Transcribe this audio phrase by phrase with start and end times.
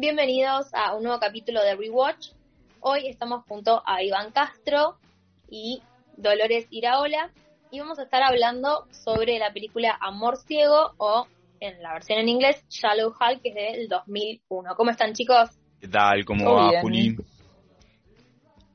[0.00, 2.28] Bienvenidos a un nuevo capítulo de Rewatch.
[2.80, 4.96] Hoy estamos junto a Iván Castro
[5.50, 5.82] y
[6.16, 7.30] Dolores Iraola
[7.70, 11.26] y vamos a estar hablando sobre la película Amor Ciego o
[11.60, 14.74] en la versión en inglés Shallow Hal que es del 2001.
[14.74, 15.50] ¿Cómo están chicos?
[15.78, 16.24] ¿Qué tal?
[16.24, 16.80] ¿Cómo Muy va, bien.
[16.80, 17.16] Juli?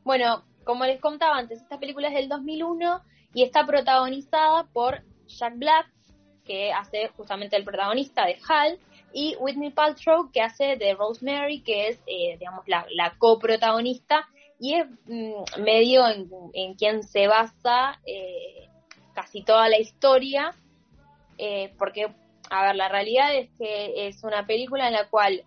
[0.03, 3.01] Bueno, como les contaba antes, esta película es del 2001
[3.33, 5.87] y está protagonizada por Jack Black,
[6.45, 8.77] que hace justamente el protagonista de Hal,
[9.13, 14.27] y Whitney Paltrow, que hace de Rosemary, que es, eh, digamos, la, la coprotagonista,
[14.59, 18.69] y es mm, medio en, en quien se basa eh,
[19.13, 20.53] casi toda la historia,
[21.37, 22.13] eh, porque,
[22.49, 25.43] a ver, la realidad es que es una película en la cual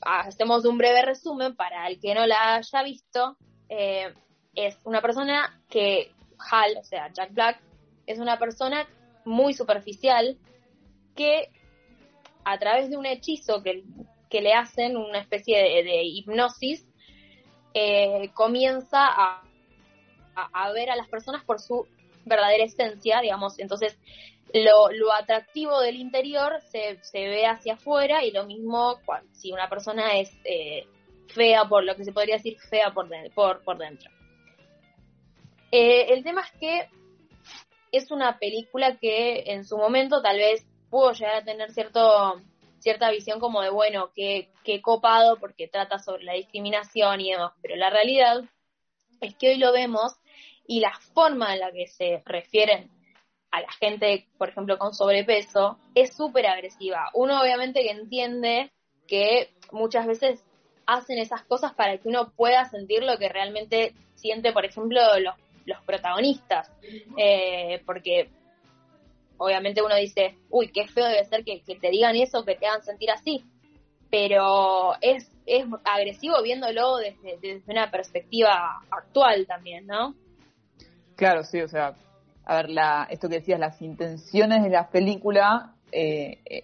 [0.00, 3.36] hacemos un breve resumen para el que no la haya visto.
[3.68, 4.12] eh,
[4.54, 7.60] es una persona que Hal, o sea, Jack Black,
[8.06, 8.86] es una persona
[9.24, 10.36] muy superficial
[11.16, 11.48] que
[12.44, 13.82] a través de un hechizo que,
[14.30, 16.86] que le hacen, una especie de, hipnosis,
[17.74, 19.42] eh, comienza a,
[20.34, 21.86] a, ver a las personas por su
[22.24, 23.58] verdadera esencia, digamos.
[23.58, 23.98] Entonces,
[24.52, 28.98] lo, lo atractivo del interior se, se ve hacia afuera y lo mismo
[29.32, 30.86] si una persona es eh,
[31.34, 34.10] fea, por lo que se podría decir fea por, de- por, por dentro.
[35.72, 36.88] Eh, el tema es que
[37.90, 42.40] es una película que en su momento tal vez pudo llegar a tener cierto
[42.78, 47.50] cierta visión como de, bueno, que, que copado porque trata sobre la discriminación y demás,
[47.60, 48.44] pero la realidad
[49.20, 50.12] es que hoy lo vemos
[50.68, 52.92] y la forma en la que se refieren
[53.50, 57.10] a la gente, por ejemplo, con sobrepeso, es súper agresiva.
[57.14, 58.70] Uno obviamente que entiende
[59.08, 60.44] que muchas veces
[60.86, 65.34] hacen esas cosas para que uno pueda sentir lo que realmente siente, por ejemplo, los,
[65.66, 66.70] los protagonistas.
[67.16, 68.30] Eh, porque
[69.38, 72.66] obviamente uno dice, uy, qué feo debe ser que, que te digan eso, que te
[72.66, 73.44] hagan sentir así.
[74.10, 80.14] Pero es, es agresivo viéndolo desde, desde una perspectiva actual también, ¿no?
[81.16, 81.94] Claro, sí, o sea,
[82.44, 86.62] a ver, la, esto que decías, las intenciones de la película eh, eh,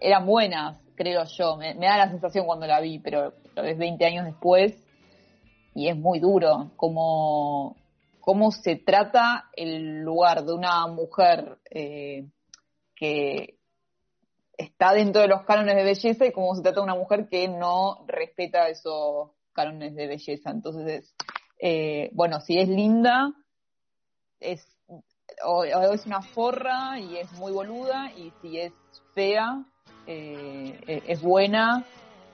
[0.00, 1.56] eran buenas, creo yo.
[1.56, 4.74] Me, me da la sensación cuando la vi, pero lo ves 20 años después
[5.74, 7.76] y es muy duro cómo,
[8.20, 12.26] cómo se trata el lugar de una mujer eh,
[12.94, 13.58] que
[14.56, 18.04] está dentro de los cánones de belleza y cómo se trata una mujer que no
[18.06, 20.50] respeta esos cánones de belleza.
[20.50, 21.14] Entonces,
[21.58, 23.32] eh, bueno, si es linda,
[24.38, 24.66] es
[25.44, 28.72] o, es una forra y es muy boluda y si es
[29.14, 29.64] fea
[30.06, 31.84] eh, eh, es buena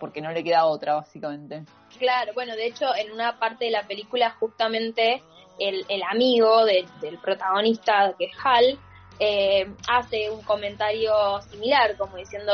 [0.00, 1.64] porque no le queda otra básicamente
[1.98, 5.22] Claro, bueno, de hecho, en una parte de la película, justamente
[5.58, 8.78] el, el amigo del, protagonista, que es Hal,
[9.18, 11.12] eh, hace un comentario
[11.50, 12.52] similar, como diciendo,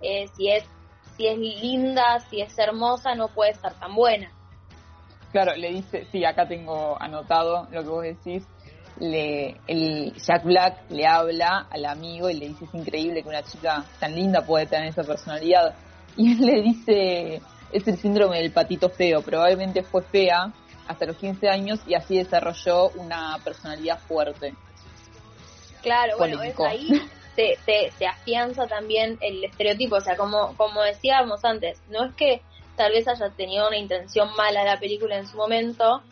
[0.00, 0.64] eh, si es
[1.16, 4.30] si es linda, si es hermosa, no puede ser tan buena.
[5.32, 8.46] claro le dice sí acá tengo anotado lo que vos decís
[8.98, 13.42] le el Jack Black le habla al amigo y le dice es increíble que una
[13.42, 15.74] chica tan linda puede tener esa personalidad
[16.16, 17.40] y él le dice
[17.72, 20.52] es el síndrome del patito feo probablemente fue fea
[20.86, 24.54] hasta los 15 años y así desarrolló una personalidad fuerte.
[25.82, 26.88] Claro, bueno, es ahí
[27.34, 32.14] se, se, se afianza también el estereotipo, o sea, como, como decíamos antes, no es
[32.14, 32.42] que
[32.76, 36.02] tal vez haya tenido una intención mala la película en su momento,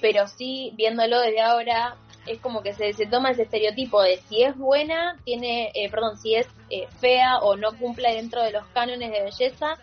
[0.00, 1.96] pero sí, viéndolo desde ahora,
[2.26, 6.18] es como que se, se toma ese estereotipo de si es buena, tiene, eh, perdón,
[6.18, 9.78] si es eh, fea o no cumple dentro de los cánones de belleza,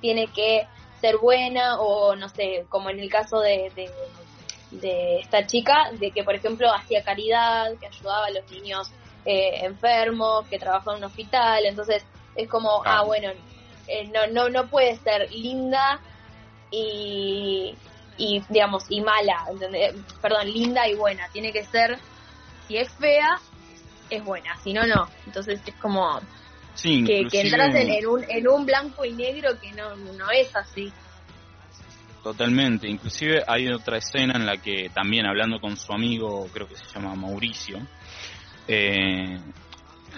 [0.00, 0.66] tiene que
[1.00, 3.90] ser buena o no sé, como en el caso de, de,
[4.70, 8.90] de esta chica, de que por ejemplo hacía caridad, que ayudaba a los niños
[9.24, 12.04] eh, enfermos, que trabajaba en un hospital, entonces
[12.36, 13.06] es como, ah, Claro.
[13.06, 13.28] bueno,
[13.86, 16.00] eh, no, no, no puede ser linda
[16.70, 17.74] y,
[18.16, 19.94] y digamos, y mala, ¿entendés?
[20.22, 21.98] perdón, linda y buena, tiene que ser,
[22.68, 23.38] si es fea,
[24.10, 26.20] es buena, si no, no, entonces es como
[26.74, 30.30] Sí, que, que entras en, en un, en un blanco y negro que no, no
[30.30, 30.92] es así.
[32.22, 32.88] totalmente.
[32.88, 36.84] Inclusive hay otra escena en la que también hablando con su amigo, creo que se
[36.94, 37.78] llama Mauricio,
[38.68, 39.38] eh,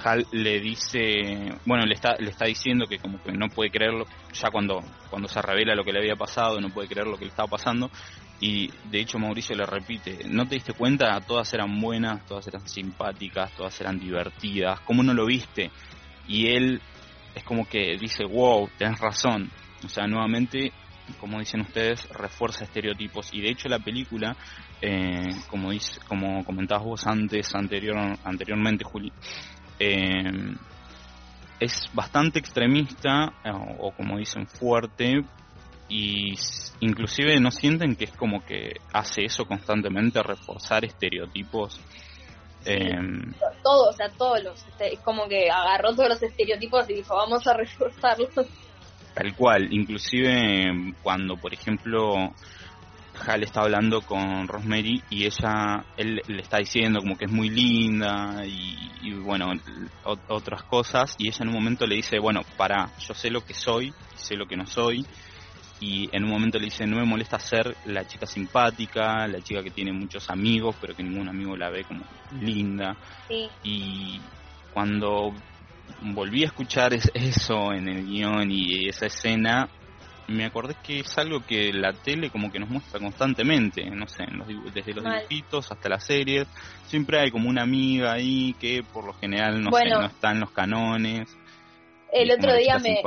[0.04, 4.06] Hal le dice, bueno, le está, le está diciendo que como que no puede creerlo,
[4.32, 7.24] ya cuando, cuando se revela lo que le había pasado, no puede creer lo que
[7.24, 7.90] le estaba pasando,
[8.40, 11.20] y de hecho Mauricio le repite, ¿no te diste cuenta?
[11.20, 15.70] Todas eran buenas, todas eran simpáticas, todas eran divertidas, ¿cómo no lo viste?
[16.26, 16.80] Y él
[17.34, 19.50] es como que dice, wow, tenés razón,
[19.84, 20.72] o sea, nuevamente,
[21.18, 24.36] como dicen ustedes, refuerza estereotipos, y de hecho la película,
[24.80, 29.12] eh, como, dice, como comentabas vos antes, anterior, anteriormente, Juli,
[29.78, 30.54] eh,
[31.58, 35.22] es bastante extremista, eh, o, o como dicen fuerte,
[35.88, 36.34] y
[36.80, 41.80] inclusive no sienten que es como que hace eso constantemente, reforzar estereotipos.
[42.64, 43.32] Em,
[43.62, 47.14] todo, o sea, todos los, este, es como que agarró todos los estereotipos y dijo,
[47.14, 48.30] vamos a reforzarlos.
[49.14, 52.32] Tal cual, inclusive cuando, por ejemplo,
[53.26, 57.50] Hal está hablando con Rosemary y ella, él le está diciendo como que es muy
[57.50, 59.52] linda y, bueno,
[60.28, 63.54] otras cosas y ella en un momento le dice, bueno, para, yo sé lo que
[63.54, 65.04] soy, sé lo que no soy
[65.82, 69.64] y en un momento le dice, no me molesta ser la chica simpática, la chica
[69.64, 72.04] que tiene muchos amigos pero que ningún amigo la ve como
[72.40, 72.96] linda
[73.64, 74.20] y
[74.72, 75.34] cuando
[76.00, 79.68] volví a escuchar eso en el guion y esa escena
[80.28, 84.24] me acordé que es algo que la tele como que nos muestra constantemente, no sé,
[84.72, 86.46] desde los dibujitos hasta las series,
[86.86, 90.40] siempre hay como una amiga ahí que por lo general no, sé, no está en
[90.40, 91.36] los canones.
[92.12, 93.02] El otro día me,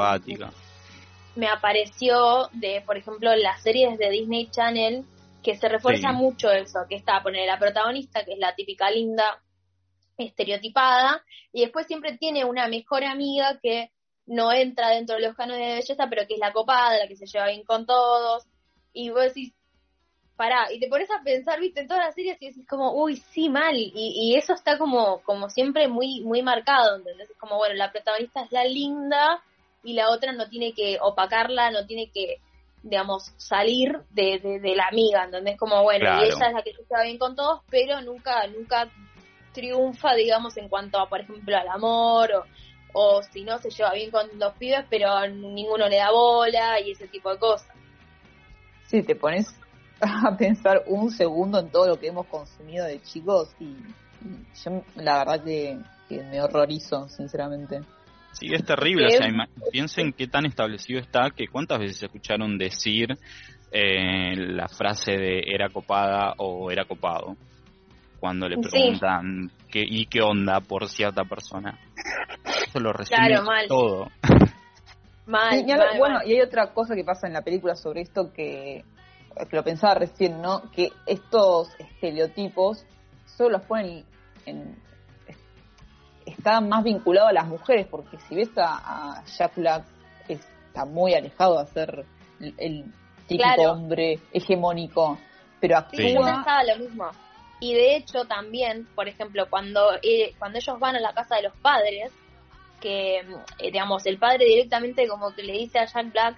[1.36, 5.06] me apareció de, por ejemplo, las series de Disney Channel
[5.44, 9.40] que se refuerza mucho eso, que está poner la protagonista, que es la típica linda
[10.18, 11.24] estereotipada,
[11.54, 13.92] y después siempre tiene una mejor amiga que
[14.26, 17.16] no entra dentro de los cánones de belleza, pero que es la copada, la que
[17.16, 18.48] se lleva bien con todos.
[18.92, 19.54] Y vos decís,
[20.36, 23.18] pará, y te pones a pensar, viste, en todas las series y decís como, uy,
[23.18, 23.76] sí, mal.
[23.78, 27.30] Y, y eso está como, como siempre muy, muy marcado, ¿entendés?
[27.30, 29.44] Es como, bueno, la protagonista es la linda
[29.86, 32.42] y la otra no tiene que opacarla, no tiene que,
[32.84, 35.58] digamos, salir de, de, la amiga, ¿entendés?
[35.58, 38.90] Como, bueno, y ella es la que se lleva bien con todos, pero nunca, nunca
[39.54, 42.46] triunfa, digamos, en cuanto a, por ejemplo, al amor o
[42.98, 46.92] o si no se lleva bien con los pibes, pero ninguno le da bola y
[46.92, 47.76] ese tipo de cosas.
[48.88, 49.54] Sí, te pones
[50.00, 53.76] a pensar un segundo en todo lo que hemos consumido de chicos y,
[54.64, 55.78] yo la verdad que,
[56.10, 57.82] me horrorizo, sinceramente.
[58.40, 59.08] Sí, es terrible.
[59.08, 59.28] O sea,
[59.72, 63.18] piensen qué tan establecido está que cuántas veces escucharon decir
[63.72, 67.36] eh, la frase de era copada o era copado
[68.20, 71.80] cuando le preguntan qué, y qué onda por cierta persona.
[72.68, 74.10] Eso lo resume todo.
[75.28, 75.66] Mal,
[75.98, 78.84] bueno, y hay otra cosa que pasa en la película sobre esto que,
[79.50, 80.70] que lo pensaba recién, ¿no?
[80.72, 82.86] Que estos estereotipos
[83.26, 84.06] solo los ponen
[84.46, 84.76] en,
[86.26, 89.86] están más vinculados a las mujeres, porque si ves a, Jack Black,
[90.28, 92.06] está muy alejado de ser
[92.58, 92.86] el,
[93.28, 95.18] típico hombre hegemónico,
[95.60, 95.98] pero actúa...
[95.98, 97.10] Sí, lo mismo.
[97.60, 101.44] Y de hecho también, por ejemplo, cuando, eh, cuando ellos van a la casa de
[101.44, 102.12] los padres,
[102.82, 106.38] que, eh, digamos, el padre directamente como que le dice a Jack Black,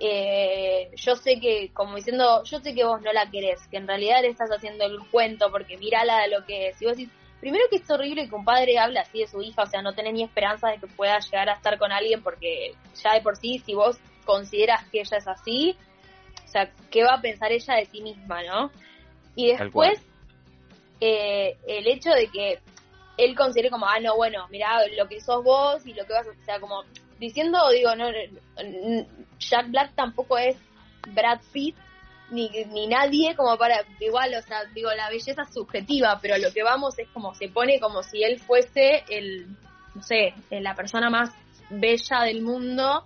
[0.00, 3.88] eh, yo sé que, como diciendo, yo sé que vos no la querés, que en
[3.88, 6.80] realidad le estás haciendo el cuento porque mirala de lo que es.
[6.80, 9.62] Y vos decís, primero que es horrible que un padre hable así de su hija,
[9.62, 12.74] o sea, no tenés ni esperanza de que pueda llegar a estar con alguien porque
[13.02, 15.76] ya de por sí, si vos consideras que ella es así,
[16.44, 18.70] o sea, ¿qué va a pensar ella de sí misma, no?
[19.34, 20.00] Y después
[21.00, 22.58] eh, el hecho de que
[23.16, 26.26] él considere como, ah, no, bueno, mira lo que sos vos y lo que vas
[26.26, 26.84] a, o sea, como
[27.18, 28.06] diciendo, digo, no,
[29.38, 30.56] Jack Black tampoco es
[31.14, 31.76] Brad Pitt
[32.30, 36.52] ni, ni nadie como para, igual, o sea, digo, la belleza es subjetiva, pero lo
[36.52, 39.46] que vamos es como, se pone como si él fuese el,
[39.94, 41.30] no sé, la persona más
[41.70, 43.04] bella del mundo,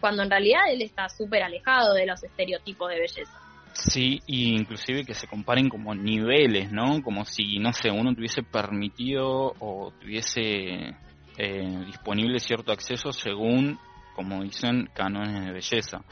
[0.00, 3.40] cuando en realidad él está súper alejado de los estereotipos de belleza.
[3.72, 7.02] Sí, y inclusive que se comparen como niveles, ¿no?
[7.02, 10.96] Como si, no sé, uno tuviese permitido o tuviese
[11.38, 13.78] eh, disponible cierto acceso según,
[14.14, 16.02] como dicen, cánones de belleza.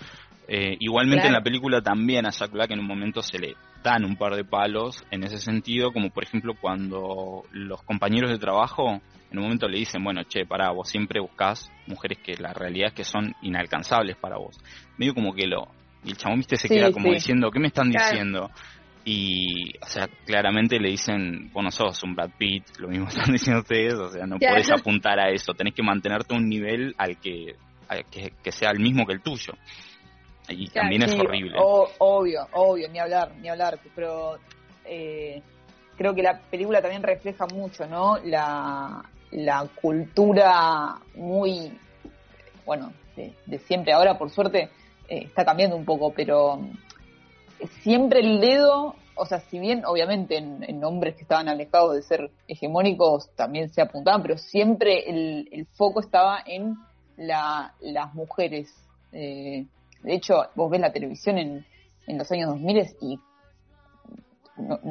[0.50, 4.04] Eh, igualmente en la película también a Jack Black en un momento se le dan
[4.04, 9.00] un par de palos en ese sentido, como por ejemplo cuando los compañeros de trabajo
[9.30, 12.88] en un momento le dicen, bueno, che, para vos siempre buscas mujeres que la realidad
[12.88, 14.58] es que son inalcanzables para vos.
[14.96, 15.68] Medio como que lo,
[16.04, 18.50] y el chabón, viste, se queda como diciendo, ¿qué me están diciendo?
[19.04, 23.32] Y, o sea, claramente le dicen, vos no sos un Brad Pitt, lo mismo están
[23.32, 26.94] diciendo ustedes, o sea, no puedes apuntar a eso, tenés que mantenerte a un nivel
[26.98, 27.54] al que,
[28.42, 29.54] que, sea el mismo que el tuyo.
[30.48, 31.56] Y también es horrible.
[31.58, 34.38] obvio, obvio, ni hablar, ni hablar, pero
[34.84, 35.42] eh,
[35.96, 38.18] creo que la película también refleja mucho, ¿no?
[38.24, 41.76] La, la cultura muy,
[42.64, 43.92] bueno, de siempre.
[43.92, 44.70] Ahora, por suerte,
[45.08, 46.60] eh, está cambiando un poco, pero
[47.82, 52.30] siempre el dedo, o sea, si bien obviamente en, hombres que estaban alejados de ser
[52.46, 56.76] hegemónicos también se apuntaban, pero siempre el, foco estaba en
[57.16, 58.72] la, las mujeres.
[59.12, 59.66] Eh,
[60.02, 61.66] de hecho, vos ves la televisión en,
[62.06, 63.18] en los años 2000 y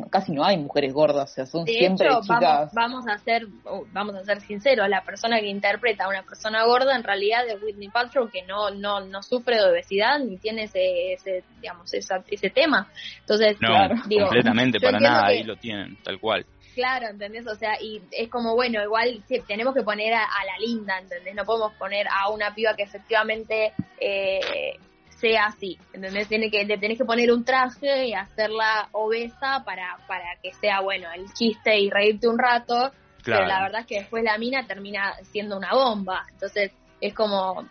[0.10, 2.72] casi no hay mujeres gordas, o sea, son de siempre hecho, chicas.
[2.74, 3.48] Vamos, vamos a ser,
[3.92, 7.62] vamos a ser sinceros, la persona que interpreta a una persona gorda en realidad es
[7.62, 12.24] Whitney Paltrow que no, no, no sufre de obesidad ni tiene ese, ese digamos, esa,
[12.30, 12.90] ese tema.
[13.20, 16.46] Entonces, No, claro, digo, completamente, para nada, que- ahí lo tienen, tal cual.
[16.74, 17.46] Claro, ¿entendés?
[17.48, 21.00] O sea, y es como, bueno, igual sí, tenemos que poner a, a la linda,
[21.00, 21.34] ¿entendés?
[21.36, 24.78] No podemos poner a una piba que efectivamente eh,
[25.20, 26.28] sea así, ¿entendés?
[26.28, 30.82] Tiene que, le tenés que poner un traje y hacerla obesa para, para que sea,
[30.82, 32.92] bueno, el chiste y reírte un rato,
[33.24, 36.26] pero la verdad es que después la mina termina siendo una bomba.
[36.32, 36.72] Entonces,
[37.02, 37.68] es como,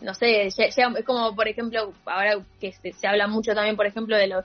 [0.00, 4.16] no sé, es como, por ejemplo, ahora que se, se habla mucho también, por ejemplo,
[4.16, 4.44] de los,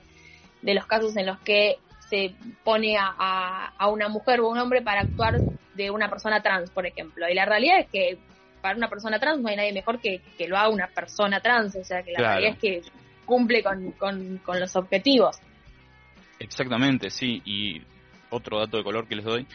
[0.60, 1.78] de los casos en los que
[2.08, 5.40] se pone a, a, a una mujer o un hombre para actuar
[5.74, 7.26] de una persona trans, por ejemplo.
[7.28, 8.18] Y la realidad es que
[8.62, 11.76] para una persona trans no hay nadie mejor que, que lo haga una persona trans,
[11.76, 12.40] o sea que la Claro.
[12.40, 12.82] realidad es que
[13.26, 15.36] cumple con, con, con los objetivos.
[16.38, 17.42] Exactamente, sí.
[17.44, 17.82] Y
[18.30, 19.46] otro dato de color que les doy,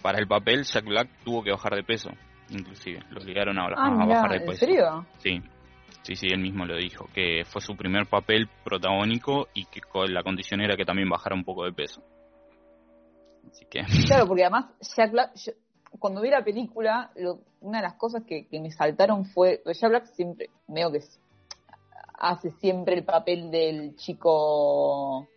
[0.00, 2.10] para el papel Jack Black tuvo que bajar de peso,
[2.50, 3.00] inclusive.
[3.10, 4.58] Lo obligaron a, a Ah, mirá, bajar de ¿en peso.
[4.58, 5.06] serio?
[5.18, 5.42] Sí,
[6.02, 10.12] sí, sí, él mismo lo dijo, que fue su primer papel protagónico y que con
[10.12, 12.02] la condición era que también bajara un poco de peso.
[13.50, 14.66] Así que, Claro, porque además
[14.96, 15.52] Jack Black, yo-
[15.98, 19.78] cuando vi la película, lo- una de las cosas que, que me saltaron fue, porque
[19.78, 21.20] Jack Black siempre, veo que es-
[22.18, 25.28] hace siempre el papel del chico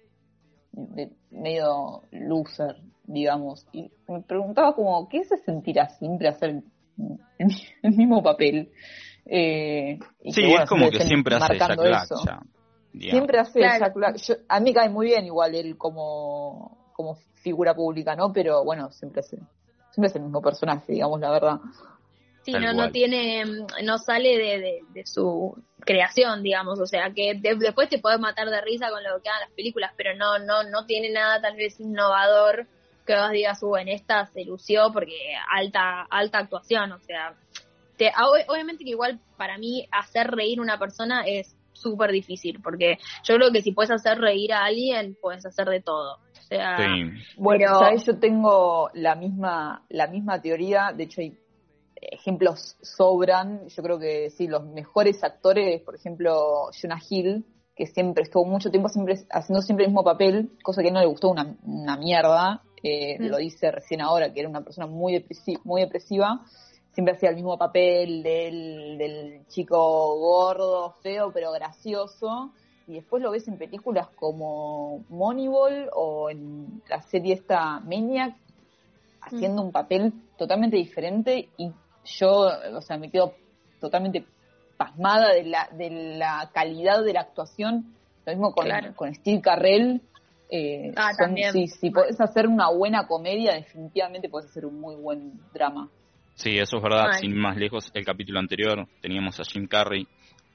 [0.72, 6.64] de- medio loser, digamos, y me preguntaba como, ¿qué se sentirá siempre hacer el,
[7.40, 7.50] el
[7.98, 8.72] mismo papel?
[9.26, 12.16] Eh, y sí, bueno, es como que siempre hace Jack marcando Black eso.
[12.26, 12.40] ya.
[12.94, 13.12] digamos.
[13.18, 13.80] Siempre hace Claro.
[13.86, 14.16] Jack Black.
[14.18, 18.32] Yo- a mí cae muy bien igual él como, como figura pública, ¿no?
[18.32, 19.38] Pero bueno, siempre hace,
[19.96, 21.60] siempre es el mismo personaje, digamos la verdad.
[22.44, 23.44] Sí, Tal no, no tiene,
[23.84, 28.20] no sale de, de, de su creación, digamos, o sea, que de- después te podés
[28.20, 31.42] matar de risa con lo que hagan las películas, pero no, no, no tiene nada
[31.42, 32.68] tal vez innovador
[33.08, 35.16] que vos digas, uh, en esta se lució porque
[35.52, 37.34] alta, alta actuación, o sea,
[37.98, 42.98] te, a- obviamente que igual para mí hacer reír una persona es súper difícil, porque
[43.24, 46.16] yo creo que si puedes hacer reír a alguien, puedes hacer de todo.
[46.16, 48.06] O sea, Sí, Bueno, Pero- ¿sabes?
[48.06, 51.38] yo tengo la misma, la misma teoría, de hecho hay
[51.96, 58.24] ejemplos sobran, yo creo que sí, los mejores actores, por ejemplo, Jonah Hill, que siempre
[58.24, 61.56] estuvo mucho tiempo siempre haciendo siempre el mismo papel, cosa que no le gustó una,
[61.64, 63.26] una mierda, eh, Mm.
[63.30, 66.42] lo dice recién ahora, que era una persona muy, depresi- muy depresiva,
[66.96, 72.52] siempre hacía el mismo papel del, del chico gordo, feo, pero gracioso,
[72.88, 78.36] y después lo ves en películas como Moneyball o en la serie esta Maniac,
[79.22, 81.72] haciendo un papel totalmente diferente y
[82.06, 83.34] yo, o sea, me quedo
[83.80, 84.26] totalmente
[84.78, 87.96] pasmada de la, de la calidad de la actuación.
[88.26, 88.94] Lo mismo con, Claro.
[88.96, 90.02] con Steve Carrell.
[90.50, 91.52] Eh, Ah, son- también.
[91.54, 95.90] sí, si podés hacer una buena comedia, definitivamente podés hacer un muy buen drama.
[96.36, 97.08] Sí, eso es verdad.
[97.08, 97.20] Mal.
[97.20, 100.08] Sin más lejos, el capítulo anterior teníamos a Jim Carrey,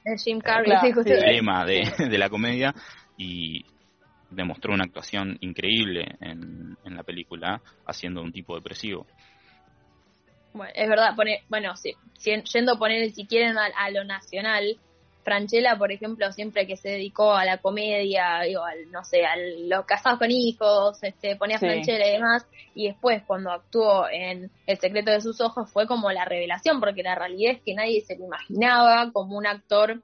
[0.05, 1.21] es Jim Carrey, Claro, sí, justo- sí.
[1.21, 2.75] el lema de, de la comedia,
[3.17, 3.65] y
[4.31, 9.07] demostró una actuación increíble en, en la película, haciendo un tipo depresivo.
[10.53, 14.05] Bueno, es verdad, pone, bueno, sí, si- yendo a poner, si quieren, a, a lo
[14.05, 14.79] nacional,
[15.31, 19.37] Franchella, por ejemplo, siempre que se dedicó a la comedia, digo, al, no sé, a
[19.37, 21.67] los casados con hijos, este, ponía Sí.
[21.67, 22.45] Franchella y demás,
[22.75, 27.05] y después cuando actuó en El secreto de sus ojos fue como la revelación, porque
[27.05, 30.03] la realidad es que nadie se lo imaginaba como un actor,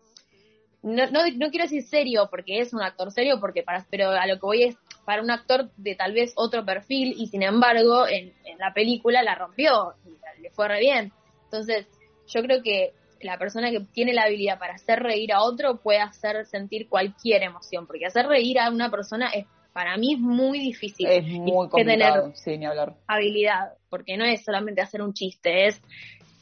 [0.85, 4.29] no, no, no quiero decir serio, porque es un actor serio, porque para, pero a
[4.29, 8.07] lo que voy es para un actor de tal vez otro perfil, y sin embargo,
[8.07, 11.13] en, en la película la rompió, y le fue re bien.
[11.47, 11.89] Entonces,
[12.29, 12.93] yo creo que
[13.27, 17.43] la persona que tiene la habilidad para hacer reír a otro puede hacer sentir cualquier
[17.43, 21.07] emoción, porque hacer reír a una persona es para mí es muy difícil.
[21.07, 22.95] Es muy tener complicado, sí, ni hablar.
[23.07, 25.83] habilidad, porque no es solamente hacer un chiste, es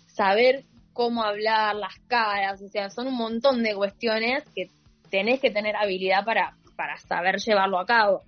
[0.07, 0.63] saber
[0.93, 4.71] cómo hablar, las caras, o sea, son un montón de cuestiones que
[5.11, 8.23] tenés que tener habilidad para, para saber llevarlo a cabo.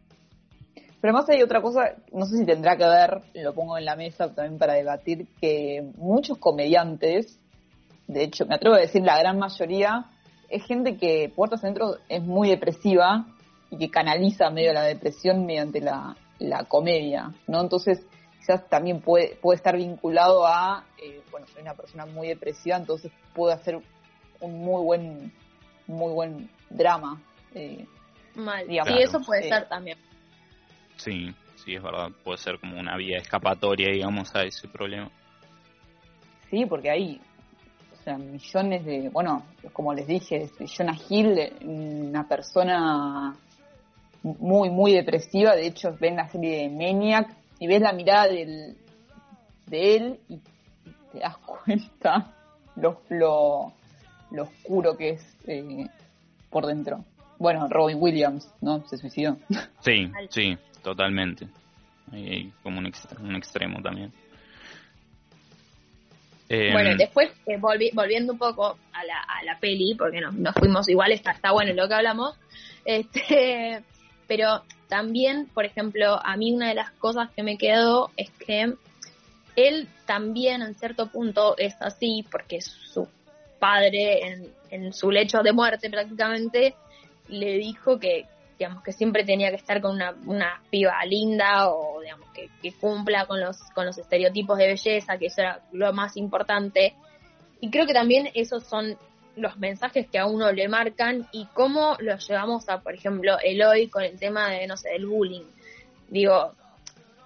[1.00, 3.94] Pero además hay otra cosa, no sé si tendrá que ver, lo pongo en la
[3.94, 7.38] mesa también para debatir, que muchos comediantes,
[8.06, 10.06] de hecho, me atrevo a decir la gran mayoría,
[10.48, 13.26] es gente que puertas adentro es muy depresiva
[13.70, 17.60] y que canaliza medio la depresión mediante la, la comedia, ¿no?
[17.60, 18.06] Entonces,
[18.38, 23.10] quizás también puede, puede estar vinculado a, eh, bueno, soy una persona muy depresiva, entonces
[23.34, 23.80] puedo hacer
[24.40, 25.32] un muy buen,
[25.88, 27.20] muy buen drama.
[27.54, 27.86] eh,
[28.36, 28.68] Mal.
[28.68, 28.92] Digamos.
[28.94, 29.48] sí, eso puede Sí.
[29.48, 29.96] ser también.
[30.96, 31.34] Sí,
[31.64, 32.10] sí, es verdad.
[32.22, 35.10] Puede ser como una vía escapatoria, digamos, a ese problema.
[36.50, 37.20] Sí, porque hay,
[38.06, 43.34] sea, millones de, bueno, como les dije, Jonah Hill, una persona
[44.22, 45.54] muy, muy depresiva.
[45.56, 48.76] De hecho, ven la serie de Maniac y ves la mirada del,
[49.66, 50.38] de él y
[51.12, 52.32] te das cuenta
[52.76, 53.72] lo, lo,
[54.30, 55.86] lo oscuro que es eh,
[56.48, 57.04] por dentro.
[57.38, 58.86] Bueno, Robin Williams, ¿no?
[58.88, 59.36] Se suicidó.
[59.80, 61.48] Sí, sí, totalmente.
[62.62, 64.12] como un, un extremo también.
[66.48, 70.54] Bueno, em, después, eh, volviendo un poco a la, a la peli, porque no, nos
[70.54, 72.36] fuimos igual, está, está bueno lo que hablamos,
[72.84, 73.82] este,
[74.28, 78.74] pero también, por ejemplo, a mí una de las cosas que me quedó es que
[79.56, 83.08] él también en cierto punto es así, porque su
[83.58, 86.74] padre en, en su lecho de muerte prácticamente
[87.28, 88.26] le dijo que,
[88.58, 92.72] digamos, que siempre tenía que estar con una, una piba linda o, digamos, que, que,
[92.72, 96.94] cumpla con los, con los estereotipos de belleza, que eso era lo más importante.
[97.60, 98.96] Y creo que también esos son
[99.36, 103.62] los mensajes que a uno le marcan y cómo los llevamos a, por ejemplo, el
[103.62, 105.44] hoy con el tema de, no sé, del bullying.
[106.08, 106.54] Digo,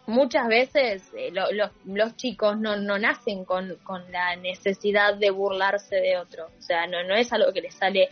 [0.07, 5.97] muchas veces eh, los, los chicos no, no nacen con, con la necesidad de burlarse
[5.97, 6.47] de otro.
[6.59, 8.09] O sea, no, no es algo que les sale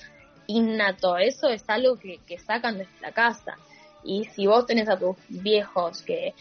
[0.48, 3.56] innato, eso es algo que, sacan de la casa.
[4.02, 6.34] Y si vos tenés a tus viejos que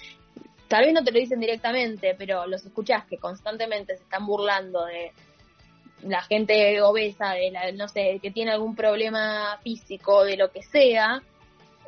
[0.67, 4.85] tal vez no te lo dicen directamente, pero los escuchás que constantemente se están burlando
[4.85, 5.11] de
[6.03, 10.63] la gente obesa, de la, no sé, que tiene algún problema físico, de lo que
[10.63, 11.21] sea,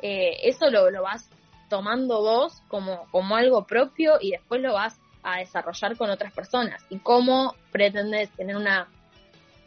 [0.02, 1.28] eh, eso lo, lo vas
[1.68, 6.84] tomando vos como, como algo propio y después lo vas a desarrollar con otras personas.
[6.90, 8.88] ¿Y cómo pretendes tener una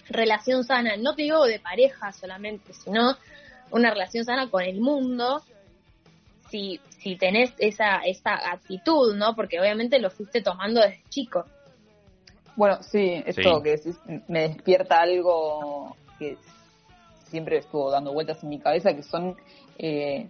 [0.10, 3.16] relación sana, no te digo de pareja solamente, sino
[3.72, 5.42] una relación sana con el mundo,
[6.50, 9.36] si, si tenés esa, esa actitud, ¿no?
[9.36, 11.46] Porque obviamente lo fuiste tomando desde chico.
[12.56, 16.38] Bueno, sí, esto que decís me despierta algo que
[17.26, 19.36] siempre estuvo dando vueltas en mi cabeza, que son
[19.80, 20.28] eh,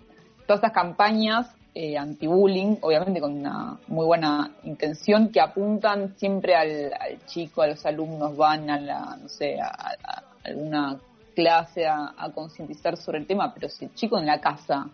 [0.47, 6.91] todas estas campañas eh, anti-bullying, obviamente con una muy buena intención, que apuntan siempre al,
[7.25, 9.95] chico, a los alumnos, van a la, no sé, a,
[10.43, 10.99] alguna
[11.35, 14.89] clase a, concientizar sobre el tema, pero si el chico en la casa,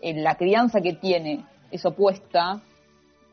[0.00, 2.60] en la crianza que tiene, es opuesta,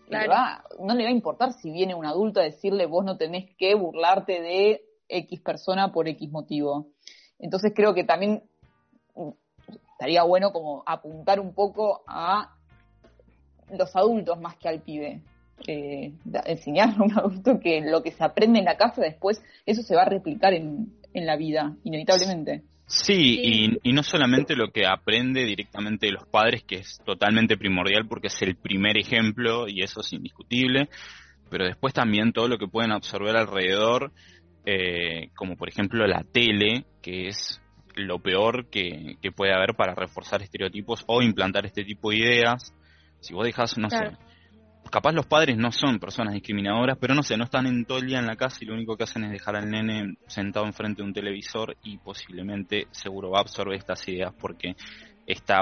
[0.10, 3.76] no le va a importar si viene un adulto a decirle vos no tenés que
[3.76, 6.88] burlarte de X persona por X motivo.
[7.40, 8.44] Entonces creo que también
[9.16, 9.30] mm,
[9.92, 12.56] estaría bueno como apuntar un poco a
[13.72, 15.22] los adultos más que al pibe.
[15.68, 16.12] Eh,
[16.46, 19.96] enseñar a un adulto que lo que se aprende en la casa después, eso se
[19.96, 22.64] va a replicar en, en la vida, inevitablemente.
[22.86, 28.28] Sí, Y, no solamente lo que aprende directamente los padres, que es totalmente primordial porque
[28.28, 30.90] es el primer ejemplo y eso es indiscutible,
[31.50, 34.12] pero después también todo lo que pueden absorber alrededor,
[34.66, 37.62] eh, como por ejemplo la tele, que es
[37.96, 42.74] lo peor que, que puede haber para reforzar estereotipos o implantar este tipo de ideas.
[43.24, 44.18] Si vos dejas, no sé,
[44.92, 48.08] capaz los padres no son personas discriminadoras, pero no sé, no están en todo el
[48.08, 51.02] día en la casa y lo único que hacen es dejar al nene sentado enfrente
[51.02, 54.76] de un televisor y posiblemente seguro va a absorber estas ideas porque
[55.26, 55.62] está,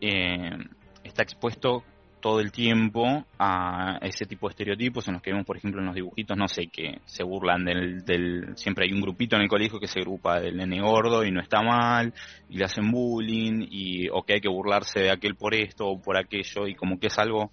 [0.00, 0.56] eh,
[1.04, 1.84] está expuesto
[2.22, 5.86] todo el tiempo a ese tipo de estereotipos en los que vemos, por ejemplo, en
[5.86, 9.48] los dibujitos, no sé, que se burlan del, del, siempre hay un grupito en el
[9.48, 12.14] colegio que se agrupa del nene gordo y no está mal,
[12.48, 16.00] y le hacen bullying, y o que hay que burlarse de aquel por esto o
[16.00, 17.50] por aquello, y como que es algo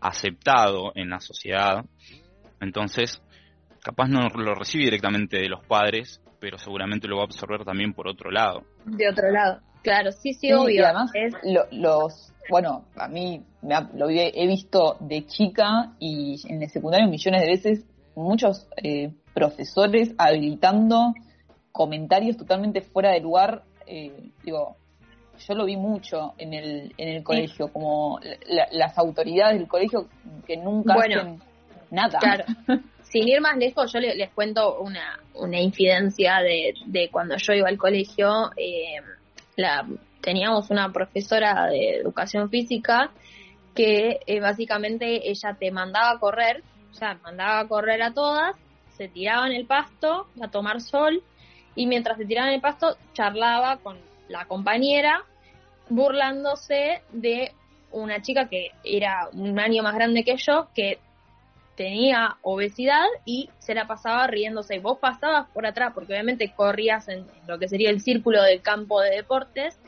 [0.00, 1.84] aceptado en la sociedad.
[2.60, 3.22] Entonces,
[3.82, 7.92] capaz no lo recibe directamente de los padres, pero seguramente lo va a absorber también
[7.92, 8.64] por otro lado.
[8.86, 10.74] De otro lado, claro, sí, sí, obvio.
[10.74, 11.34] Y además, es...
[11.70, 17.46] los bueno, a mí lo he visto de chica y en el secundario millones de
[17.48, 21.14] veces muchos eh, profesores habilitando
[21.72, 23.62] comentarios totalmente fuera de lugar.
[23.86, 24.76] Eh, digo,
[25.46, 28.20] yo lo vi mucho en el, en el colegio, como
[28.70, 30.08] las autoridades del colegio
[30.46, 31.40] que nunca hacen
[31.90, 32.18] nada.
[32.18, 32.44] Claro.
[33.02, 37.68] Sin ir más lejos, yo les, cuento una, una incidencia de, de cuando yo iba
[37.68, 38.50] al colegio.
[38.56, 39.00] Eh,
[39.56, 39.86] la
[40.20, 43.10] teníamos una profesora de educación física
[43.74, 48.56] que eh, básicamente ella te mandaba a correr, o sea, mandaba a correr a todas,
[48.96, 51.22] se tiraban el pasto a tomar sol
[51.74, 55.24] y mientras se tiraban el pasto charlaba con la compañera
[55.88, 57.52] burlándose de
[57.92, 60.98] una chica que era un año más grande que yo, que
[61.76, 64.76] tenía obesidad y se la pasaba riéndose.
[64.76, 68.62] Y vos pasabas por atrás, porque obviamente corrías en lo que sería el círculo del
[68.62, 69.78] campo de deportes,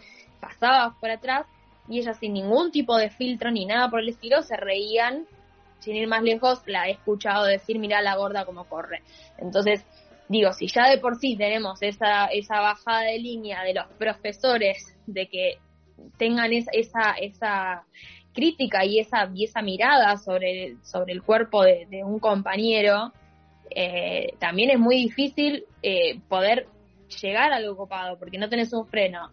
[0.41, 1.47] pasabas por atrás
[1.89, 5.27] y ellas sin ningún tipo de filtro ni nada por el estilo se reían.
[5.81, 9.03] Sin ir más lejos, la he escuchado decir, mira la gorda como corre.
[9.39, 9.85] Entonces,
[10.29, 14.97] digo, si ya de por sí tenemos esa, esa bajada de línea de los profesores
[15.07, 15.59] de que
[16.17, 17.85] tengan esa, esa
[18.33, 23.13] crítica y esa, y esa mirada sobre, sobre el cuerpo de, un compañero,
[23.71, 26.67] eh, también es muy difícil eh, poder
[27.21, 29.31] llegar a lo copado, porque no tenés un freno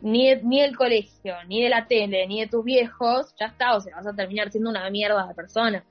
[0.00, 3.80] ni, ni del colegio, ni de la tele, ni de tus viejos, ya está, o
[3.80, 5.84] sea, vas a terminar siendo una mierda de persona.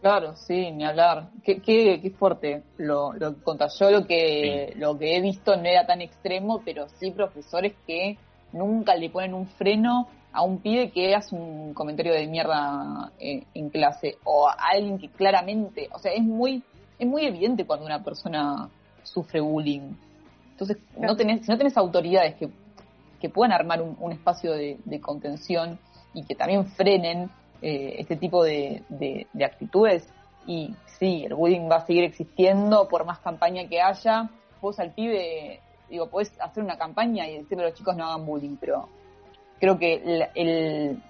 [0.00, 1.30] Claro, sí, ni hablar.
[1.42, 3.78] Qué, qué, qué fuerte lo, lo que contás.
[3.78, 8.16] Yo lo que, lo que he visto no era tan extremo, pero sí profesores que
[8.52, 13.44] nunca le ponen un freno a un pibe que hace un comentario de mierda eh,
[13.54, 16.62] en clase o a alguien que claramente, o sea, es muy
[16.98, 18.68] es muy evidente cuando una persona
[19.02, 19.94] sufre bullying.
[20.52, 22.50] Entonces, no tenés, si no tenés autoridades que,
[23.20, 25.78] que puedan armar un, espacio de, contención
[26.14, 30.08] y que también frenen eh, este tipo de, de, actitudes,
[30.46, 34.30] y sí, el bullying va a seguir existiendo por más campaña que haya.
[34.62, 38.24] Vos al pibe, digo, podés hacer una campaña y decirle a los chicos no hagan
[38.24, 38.88] bullying, pero
[39.60, 41.02] creo que la, el,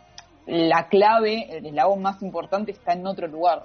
[0.46, 3.64] la clave, el eslabón más importante está en otro lugar.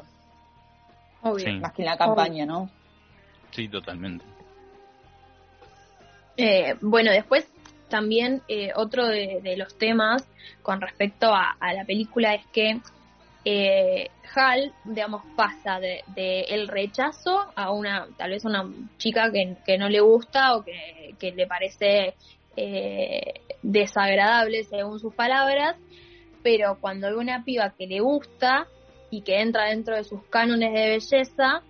[1.21, 2.69] Más que en la campaña, ¿no?
[3.51, 4.25] Sí, totalmente.
[6.37, 7.47] Eh, bueno, después
[7.89, 10.25] también eh, otro de, los temas
[10.63, 12.79] con respecto a, la película es que
[13.43, 18.65] eh, Hal, digamos, pasa de, el rechazo a una, tal vez una
[18.97, 22.15] chica que, que no le gusta o que, que le parece
[22.55, 25.77] eh, desagradable según sus palabras,
[26.43, 28.67] pero cuando ve una piba que le gusta
[29.09, 31.61] y que entra dentro de sus cánones de belleza,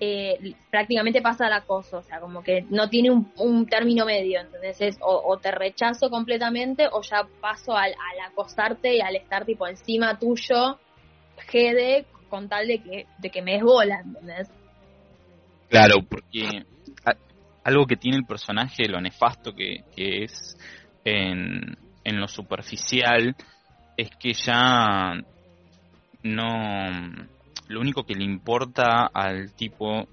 [0.00, 4.80] eh, prácticamente pasa al acoso, o sea, como que no tiene un, término medio, entonces
[4.80, 7.94] es o, te rechazo completamente o ya paso al,
[8.26, 10.78] acosarte y al estar tipo encima tuyo,
[11.48, 14.50] gede, con tal de que, de que me desbola, ¿entendés?
[15.68, 16.64] Claro, porque
[17.64, 20.56] algo que tiene el personaje, lo nefasto que, que es
[21.04, 23.34] en, en lo superficial,
[23.96, 25.14] es que ya
[26.22, 26.46] no
[27.68, 30.06] lo único que le importa al tipo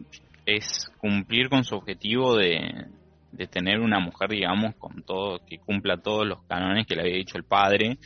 [0.46, 2.88] es cumplir con su objetivo de,
[3.32, 7.18] de tener una mujer, digamos, con todo, que cumpla todos los canones que le había
[7.18, 7.98] dicho el padre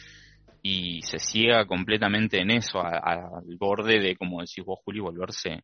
[0.62, 5.64] y se ciega completamente en eso, al borde de, como decís vos, Juli, volverse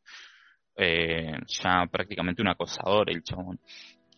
[0.82, 3.60] eh, ya prácticamente un acosador el chabón.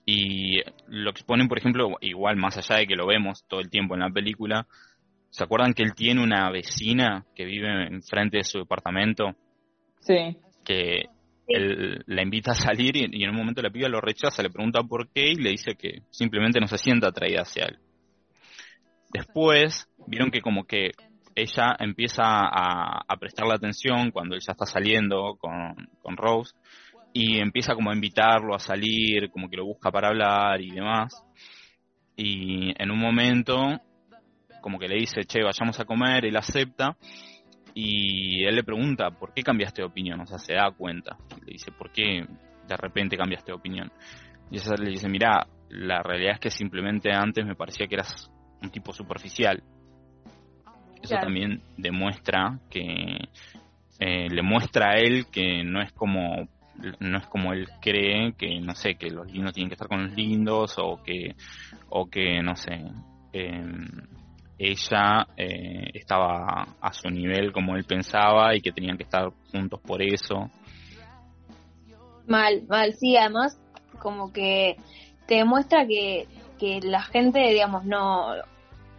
[0.06, 3.96] Y lo exponen, por ejemplo, igual más allá de que lo vemos todo el tiempo
[3.96, 4.68] en la película,
[5.32, 9.36] ¿se acuerdan que él tiene una vecina que vive enfrente de su departamento?
[10.02, 10.38] Sí.
[10.64, 11.06] Que
[11.48, 14.84] él la invita a salir y, en un momento la piba lo rechaza, le pregunta
[14.84, 17.80] por qué y le dice que simplemente no se sienta atraída hacia él.
[19.12, 20.92] Después vieron que como que
[21.36, 26.54] ella empieza a, a prestarle atención cuando él ya está saliendo con, con Rose
[27.14, 31.26] y empieza como a invitarlo a salir, como que lo busca para hablar y demás.
[32.16, 33.80] Y en un momento
[34.62, 36.96] como que le dice, che, vayamos a comer, él acepta
[37.74, 40.22] y él le pregunta, ¿por qué cambiaste de opinión?
[40.22, 41.18] O sea, se da cuenta.
[41.46, 42.24] Le dice, ¿por qué
[42.68, 43.92] de repente cambiaste de opinión?
[44.50, 48.32] Y ella le dice, mira, la realidad es que simplemente antes me parecía que eras
[48.62, 49.64] un tipo superficial.
[51.02, 53.30] Eso también demuestra que
[54.00, 56.48] eh, le muestra a él que no es como
[57.00, 60.08] no es como él cree que no sé que los lindos tienen que estar con
[60.08, 61.36] los lindos o que
[61.90, 62.82] o que no sé
[63.34, 63.64] eh,
[64.64, 69.80] ella eh, estaba a su nivel como él pensaba y que tenían que estar juntos
[69.82, 70.52] por eso.
[72.28, 73.60] Mal, mal, sí, además
[73.98, 74.76] como que
[75.26, 76.28] te demuestra que,
[76.60, 78.34] que la gente, digamos, no,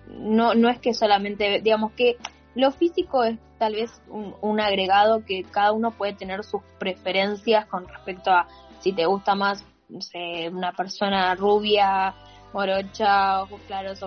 [0.09, 2.17] no, no es que solamente, digamos que
[2.55, 7.89] lo físico es tal vez un, agregado que cada uno puede tener sus preferencias con
[7.89, 8.47] respecto a
[8.81, 12.15] si te gusta más, no sé, una persona rubia,
[12.53, 14.01] morocha, ojos claros,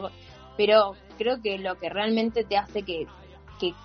[0.58, 3.08] pero creo que lo que realmente te hace que,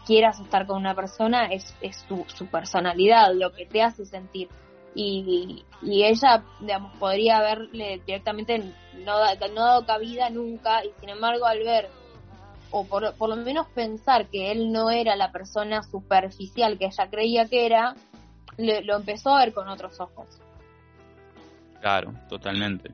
[0.05, 4.49] quieras estar con una persona es, es su, su, personalidad, lo que te hace sentir.
[4.95, 8.59] Y, y ella, digamos, podría haberle directamente
[9.05, 9.15] no,
[9.55, 11.89] no dado cabida nunca, y sin embargo al ver,
[12.71, 17.11] o por, por lo menos pensar que él no era la persona superficial que ella
[17.11, 17.95] creía que era,
[18.59, 20.41] lo empezó a ver con otros ojos.
[21.81, 22.91] Claro, totalmente.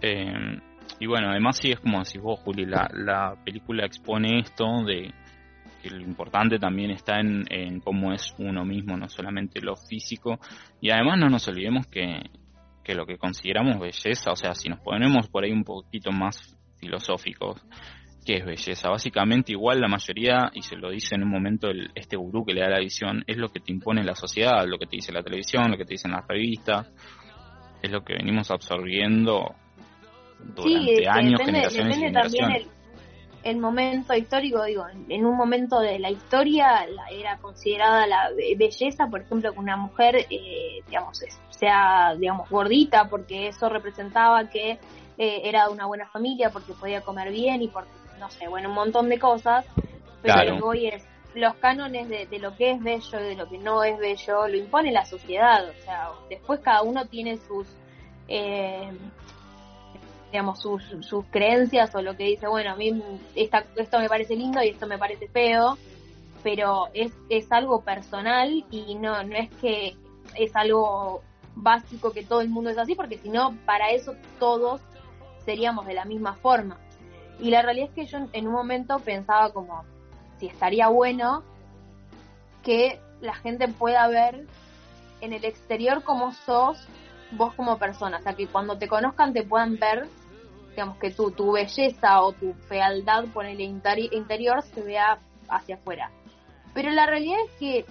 [0.00, 0.60] Eh,
[1.00, 5.12] y bueno, además sí es como decís vos, Juli, la, la película expone esto de
[5.82, 10.38] que lo importante también está en, en cómo es uno mismo, no solamente lo físico.
[10.80, 12.30] Y además no nos olvidemos que,
[12.82, 16.56] que lo que consideramos belleza, o sea, si nos ponemos por ahí un poquito más
[16.78, 17.62] filosóficos,
[18.24, 18.90] ¿qué es belleza?
[18.90, 22.54] Básicamente igual la mayoría, y se lo dice en un momento el, este gurú que
[22.54, 25.12] le da la visión, es lo que te impone la sociedad, lo que te dice
[25.12, 26.90] la televisión, lo que te dicen las revistas,
[27.82, 29.54] es lo que venimos absorbiendo
[30.40, 32.66] durante años, generaciones y generaciones.
[33.42, 39.20] el momento histórico, digo, en un momento de la historia era considerada la belleza, por
[39.20, 44.78] ejemplo, que una mujer, eh, digamos, sea, digamos, gordita, porque eso representaba que
[45.18, 48.68] eh, era de una buena familia, porque podía comer bien y porque, no sé, bueno,
[48.68, 49.66] un montón de cosas.
[50.22, 53.34] Pero lo que voy es, los cánones de, de, lo que es bello y de
[53.34, 57.36] lo que no es bello lo impone la sociedad, o sea, después cada uno tiene
[57.38, 57.66] sus...
[58.28, 58.90] Eh,
[60.34, 63.00] digamos, sus, sus creencias o lo que dice, bueno, a mí
[63.36, 65.78] esta, esto me parece lindo y esto me parece feo,
[66.42, 69.96] pero es, es algo personal y no, no es que
[70.34, 71.22] es algo
[71.54, 74.80] básico que todo el mundo es así, porque si no, para eso todos
[75.44, 76.80] seríamos de la misma forma.
[77.40, 79.84] Y la realidad es que yo en un momento pensaba como
[80.38, 81.42] si estaría bueno
[82.62, 84.46] que la gente pueda ver
[85.20, 86.86] en el exterior cómo sos
[87.32, 90.08] vos como persona, o sea, que cuando te conozcan te puedan ver
[90.74, 95.18] digamos que tu, tu belleza o tu fealdad por el interior se vea
[95.48, 96.10] hacia afuera.
[96.74, 97.86] Pero la realidad es que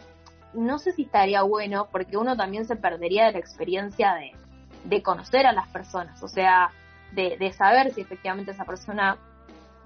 [0.53, 4.34] no sé si estaría bueno porque uno también se perdería de la experiencia de,
[4.84, 6.71] de conocer a las personas, o sea,
[7.13, 9.17] de, de saber si efectivamente esa persona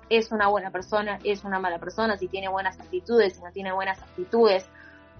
[0.09, 3.71] es una buena persona, es una mala persona, si tiene buenas actitudes, si no tiene
[3.71, 4.67] buenas actitudes,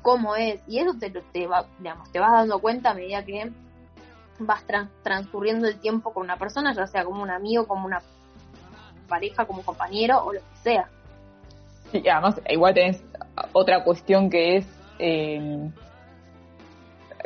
[0.02, 3.52] cómo es, y eso te, te, va, digamos, te vas dando cuenta a medida que
[4.40, 4.64] vas
[5.04, 8.02] transcurriendo el tiempo con una persona, ya sea como un amigo, como una
[9.08, 10.90] pareja, como compañero o lo que sea.
[11.92, 13.02] Sí, además igual tenés
[13.54, 14.68] otra cuestión que es
[15.00, 15.70] eh,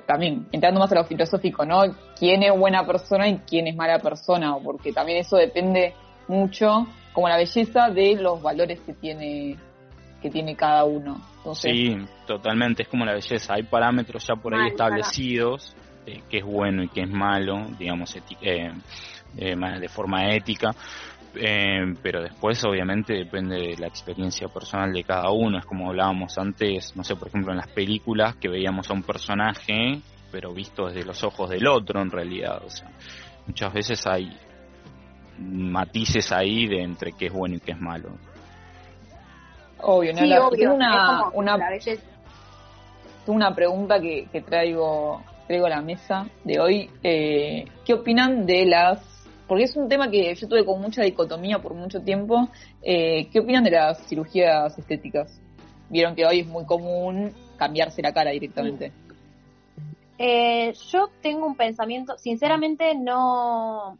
[0.06, 1.84] también entrando más a lo filosófico, ¿no?
[2.18, 4.56] ¿Quién es buena persona y quién es mala persona?
[4.64, 5.94] Porque también eso depende
[6.28, 9.58] mucho, como la belleza, de los valores que tiene
[10.22, 11.20] que tiene cada uno.
[11.56, 11.98] sí,
[12.28, 16.84] totalmente, es como la belleza, hay parámetros ya por ahí establecidos eh, qué es bueno
[16.84, 18.72] y qué es malo, digamos, eh,
[19.38, 20.72] eh, de forma ética.
[22.02, 26.96] pero después obviamente depende de la experiencia personal de cada uno, es como hablábamos antes,
[26.96, 31.06] no sé, por ejemplo en las películas que veíamos a un personaje, pero visto desde
[31.06, 32.90] los ojos del otro en realidad, o sea,
[33.48, 34.36] muchas veces hay
[35.42, 38.10] matices ahí de entre qué es bueno y qué es malo.
[39.84, 41.58] Obvio, no, Tengo una, una,
[43.26, 46.90] una pregunta que, que traigo traigo a la mesa de hoy.
[47.04, 49.12] Eh, ¿Qué opinan de las
[49.52, 52.48] porque es un tema que yo tuve con mucha dicotomía por mucho tiempo.
[52.82, 55.42] Eh, ¿Qué opinan de las cirugías estéticas?
[55.90, 58.94] Vieron que hoy es muy común cambiarse la cara directamente.
[60.18, 63.98] Eh, yo tengo un pensamiento, sinceramente no,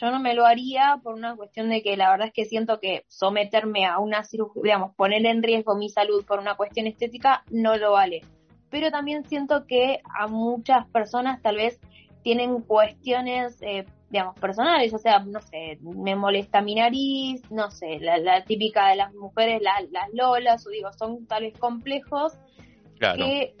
[0.00, 2.80] yo no me lo haría por una cuestión de que la verdad es que siento
[2.80, 7.44] que someterme a una cirugía, digamos, poner en riesgo mi salud por una cuestión estética
[7.50, 8.22] no lo vale.
[8.70, 11.80] Pero también siento que a muchas personas tal vez
[12.22, 18.00] tienen cuestiones, eh, digamos, personales, o sea, no sé, me molesta mi nariz, no sé,
[18.00, 22.32] la, típica de las mujeres, las lolas, o digo, son tal vez complejos
[22.98, 23.54] que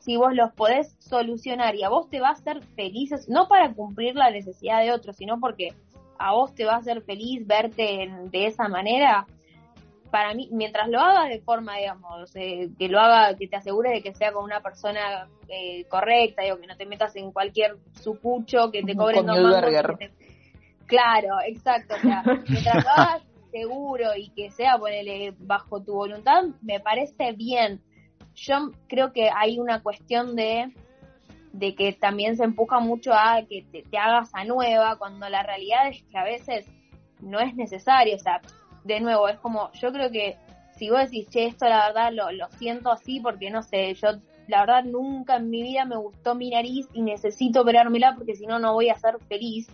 [0.00, 3.72] si vos los podés solucionar y a vos te va a hacer felices, no para
[3.72, 5.74] cumplir la necesidad de otros, sino porque
[6.18, 9.26] a vos te va a hacer feliz verte de esa manera,
[10.10, 13.90] para mí, mientras lo hagas de forma, digamos, eh, que lo haga, que te asegure
[13.90, 17.76] de que sea con una persona eh, correcta, digo, que no te metas en cualquier
[17.92, 19.38] sucucho, que te cobren dos
[20.86, 26.42] Claro, exacto, o sea, mientras lo hagas seguro y que sea, ponele, bajo tu voluntad,
[26.62, 27.80] me parece bien.
[28.34, 30.72] Yo creo que hay una cuestión de
[31.52, 35.88] de que también se empuja mucho a que te, hagas a nueva, cuando la realidad
[35.88, 36.66] es que a veces
[37.20, 38.40] no es necesario, o sea,
[38.84, 40.36] de nuevo, es como, yo creo que
[40.76, 44.08] si vos decís, che, esto la verdad lo, lo siento así porque no sé, yo
[44.46, 48.46] la verdad nunca en mi vida me gustó mi nariz y necesito operármela porque si
[48.46, 49.68] no, no voy a ser feliz.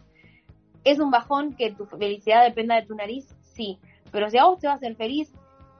[0.85, 3.27] ¿Es un bajón que tu felicidad dependa de tu nariz?
[3.43, 3.79] Sí.
[4.13, 5.33] Pero si a vos te vas a ser feliz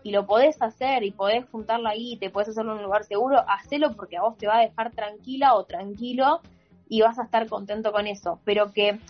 [0.07, 3.45] y lo podés hacer y podés juntarlo ahí te podés hacerlo en un lugar seguro,
[3.49, 6.43] hacelo porque a vos te va a dejar tranquila o tranquilo
[6.89, 8.39] y vas a estar contento con eso.
[8.45, 9.01] Pero que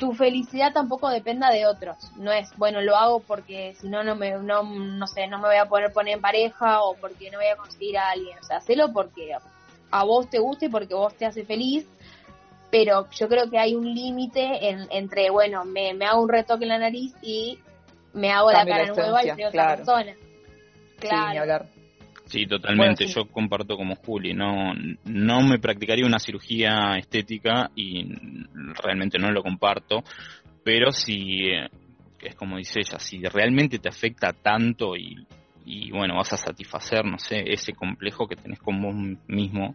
[0.00, 1.96] tu felicidad tampoco dependa de otros.
[2.16, 5.46] No es, bueno, lo hago porque si no, no me, no, no sé, no me
[5.46, 8.36] voy a poder poner en pareja o porque no voy a conseguir a alguien.
[8.40, 9.36] O sea, hacelo porque
[9.92, 11.86] a vos te guste porque vos te hace feliz.
[12.72, 16.70] Pero yo creo que hay un límite entre, bueno, me, me, hago un retoque en
[16.70, 17.60] la nariz y
[18.14, 20.14] me hago la cara nueva y soy otra persona.
[20.98, 21.66] Claro.
[22.26, 23.06] Sí, totalmente.
[23.06, 24.32] Yo comparto como Juli.
[24.32, 24.72] No,
[25.04, 28.06] no me practicaría una cirugía estética y
[28.82, 30.02] realmente no lo comparto.
[30.64, 31.68] Pero si, eh,
[32.20, 35.26] es como dice ella, si realmente te afecta tanto y,
[35.66, 38.94] y bueno, vas a satisfacer, no sé, ese complejo que tenés con vos
[39.26, 39.74] mismo,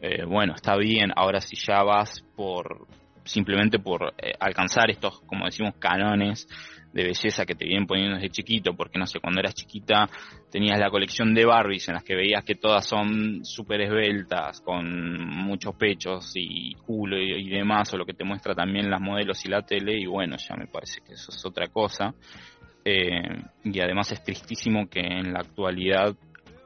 [0.00, 1.10] eh, bueno, está bien.
[1.16, 2.86] Ahora si ya vas por
[3.24, 6.46] simplemente por eh, alcanzar estos, como decimos, canones
[6.92, 10.08] de belleza que te vienen poniendo desde chiquito, porque no sé, cuando eras chiquita
[10.50, 15.18] tenías la colección de Barbies en las que veías que todas son súper esbeltas, con
[15.18, 19.48] muchos pechos y culo y, demás, o lo que te muestra también las modelos y
[19.48, 22.14] la tele, y bueno, ya me parece que eso es otra cosa.
[22.84, 26.14] Eh, y además es tristísimo que en la actualidad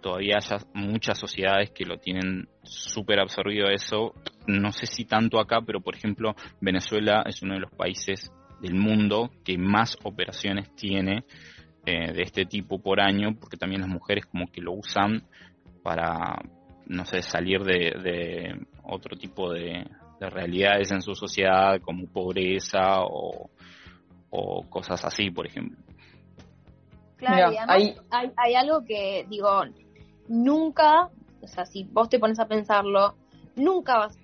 [0.03, 4.15] todavía haya muchas sociedades que lo tienen súper absorbido eso.
[4.49, 8.33] No sé si tanto acá, pero por ejemplo Venezuela es uno de los países
[8.63, 11.25] del mundo que más operaciones tiene
[11.85, 15.23] eh, de este tipo por año, porque también las mujeres como que lo usan
[15.83, 16.39] para,
[16.87, 19.87] no sé, salir de, otro tipo de,
[20.19, 23.51] realidades en su sociedad, como pobreza o,
[24.69, 25.79] cosas así, por ejemplo.
[27.17, 27.69] Claro, y además
[28.11, 29.49] hay, hay algo que, digo,
[30.29, 31.09] nunca,
[31.41, 33.15] o sea, si vos te pones a pensarlo,
[33.57, 34.19] nunca vas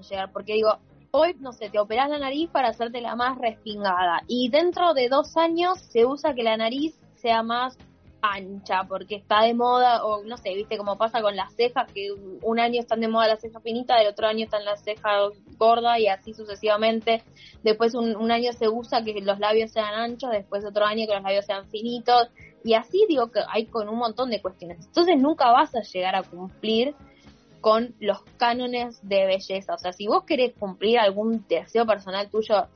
[0.00, 0.78] llegar, porque digo,
[1.10, 5.08] hoy, no sé, te operás la nariz para hacerte la más respingada y dentro de
[5.08, 7.76] dos años se usa que la nariz sea más
[8.22, 12.10] ancha porque está de moda o no sé, viste cómo pasa con las cejas que
[12.42, 15.98] un año están de moda las cejas finitas, el otro año están las cejas gordas
[15.98, 17.22] y así sucesivamente.
[17.62, 21.14] Después un, un, año se usa que los labios sean anchos, después otro año que
[21.14, 22.28] los labios sean finitos
[22.64, 24.86] y así digo que hay con un montón de cuestiones.
[24.86, 26.94] Entonces nunca vas a llegar a cumplir
[27.60, 29.74] con los cánones de belleza.
[29.74, 32.68] O sea, si vos querés cumplir algún deseo personal tuyo,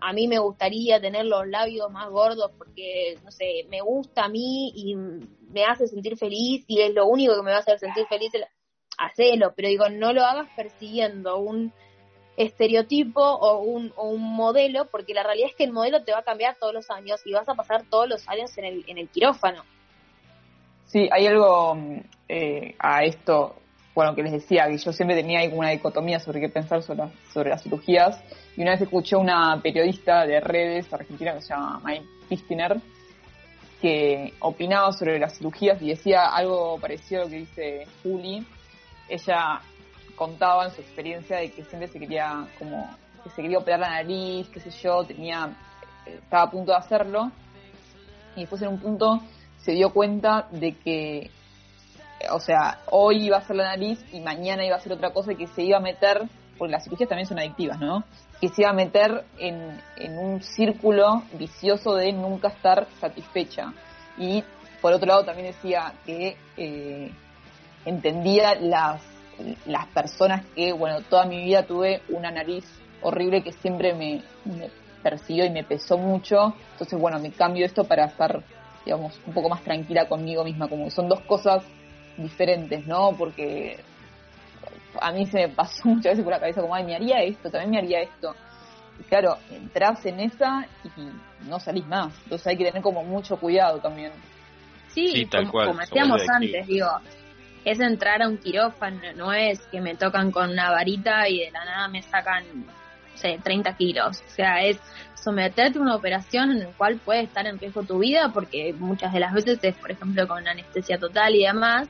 [0.00, 4.28] a mí me gustaría tener los labios más gordos porque, no sé, me gusta a
[4.28, 7.78] mí y me hace sentir feliz y es lo único que me va a hacer
[7.78, 8.32] sentir feliz,
[8.98, 11.72] hacelo, pero digo, no lo hagas persiguiendo un
[12.36, 16.18] estereotipo o un, o un modelo, porque la realidad es que el modelo te va
[16.18, 18.98] a cambiar todos los años y vas a pasar todos los años en el, en
[18.98, 19.64] el quirófano.
[20.86, 21.76] Sí, hay algo
[22.28, 23.56] eh, a esto
[23.94, 27.62] bueno, que les decía, que yo siempre tenía una dicotomía sobre qué pensar sobre, las
[27.62, 28.22] cirugías,
[28.56, 32.80] y una vez escuché una periodista de redes argentina que se llama Mike Pistiner,
[33.80, 38.46] que opinaba sobre las cirugías y decía algo parecido a lo que dice Juli.
[39.08, 39.60] Ella
[40.14, 42.88] contaba en su experiencia de que siempre se quería como
[43.24, 45.50] que se quería operar la nariz, qué sé yo, tenía
[46.06, 47.30] estaba a punto de hacerlo
[48.36, 49.20] y después en un punto
[49.58, 51.30] se dio cuenta de que
[52.30, 55.32] o sea, hoy iba a ser la nariz y mañana iba a ser otra cosa
[55.32, 56.22] y que se iba a meter,
[56.58, 58.04] porque las cirugías también son adictivas, ¿no?
[58.40, 63.72] Que se iba a meter en, en un círculo vicioso de nunca estar satisfecha.
[64.18, 64.44] Y
[64.80, 67.10] por otro lado también decía que eh,
[67.84, 69.02] entendía las,
[69.66, 72.64] las personas que, bueno, toda mi vida tuve una nariz
[73.00, 74.70] horrible que siempre me, me
[75.02, 76.54] persiguió y me pesó mucho.
[76.72, 78.42] Entonces, bueno, me cambio esto para estar,
[78.84, 81.64] digamos, un poco más tranquila conmigo misma, como que son dos cosas
[82.22, 83.14] diferentes, ¿no?
[83.16, 83.80] Porque
[85.00, 87.50] a mí se me pasó muchas veces por la cabeza como, ay, me haría esto,
[87.50, 88.34] también me haría esto.
[89.00, 92.14] Y claro, entras en esa y no salís más.
[92.24, 94.12] Entonces hay que tener como mucho cuidado también.
[94.88, 96.88] Sí, como, decíamos antes, digo,
[97.64, 101.50] es entrar a un quirófano, no es que me tocan con una varita y de
[101.50, 102.44] la nada me sacan,
[103.14, 104.22] sé, 30 kilos.
[104.26, 104.78] O sea, es
[105.14, 109.12] someterte a una operación en la cual puede estar en riesgo tu vida, porque muchas
[109.12, 111.88] de las veces es, por ejemplo, con anestesia total y demás,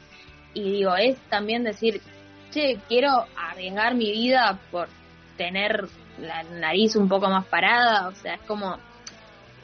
[0.55, 2.01] y digo, es también decir,
[2.51, 4.89] che, quiero arriesgar mi vida por
[5.37, 8.79] tener la nariz un poco más parada, o sea, es como,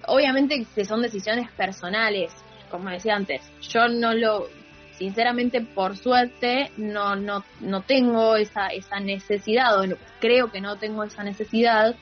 [0.06, 2.32] obviamente que son decisiones personales,
[2.70, 4.48] como decía antes, yo no lo,
[4.98, 11.04] sinceramente por suerte no, no, no tengo esa, esa necesidad, o creo que no tengo
[11.04, 11.94] esa necesidad,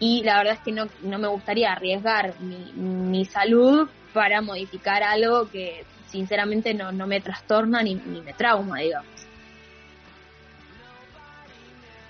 [0.00, 5.02] y la verdad es que no, no me gustaría arriesgar mi, mi salud para modificar
[5.02, 9.08] algo que sinceramente no, no me trastorna ni, ni me trauma, digamos.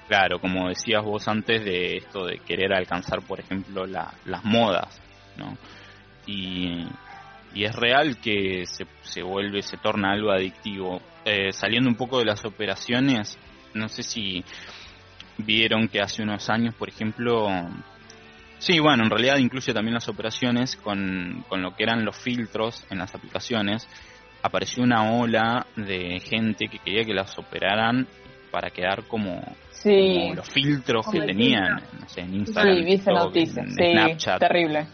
[0.08, 5.00] Claro, como decías vos antes de esto de querer alcanzar, por ejemplo, la, las modas,
[5.36, 5.56] ¿no?
[6.26, 6.86] Y,
[7.54, 11.00] y es real que se, se, vuelve, se torna algo adictivo.
[11.24, 13.38] Eh, saliendo un poco de las operaciones,
[13.74, 14.44] no sé si
[15.38, 17.48] vieron que hace unos años, por ejemplo,
[18.62, 22.86] Sí, bueno, en realidad incluye también las operaciones con, con lo que eran los filtros
[22.90, 23.88] en las aplicaciones.
[24.40, 28.06] Apareció una ola de gente que quería que las operaran
[28.52, 29.42] para quedar como,
[30.36, 34.38] los filtros que tenían no sé, en Instagram, sí, Snapchat.
[34.38, 34.86] Terrible.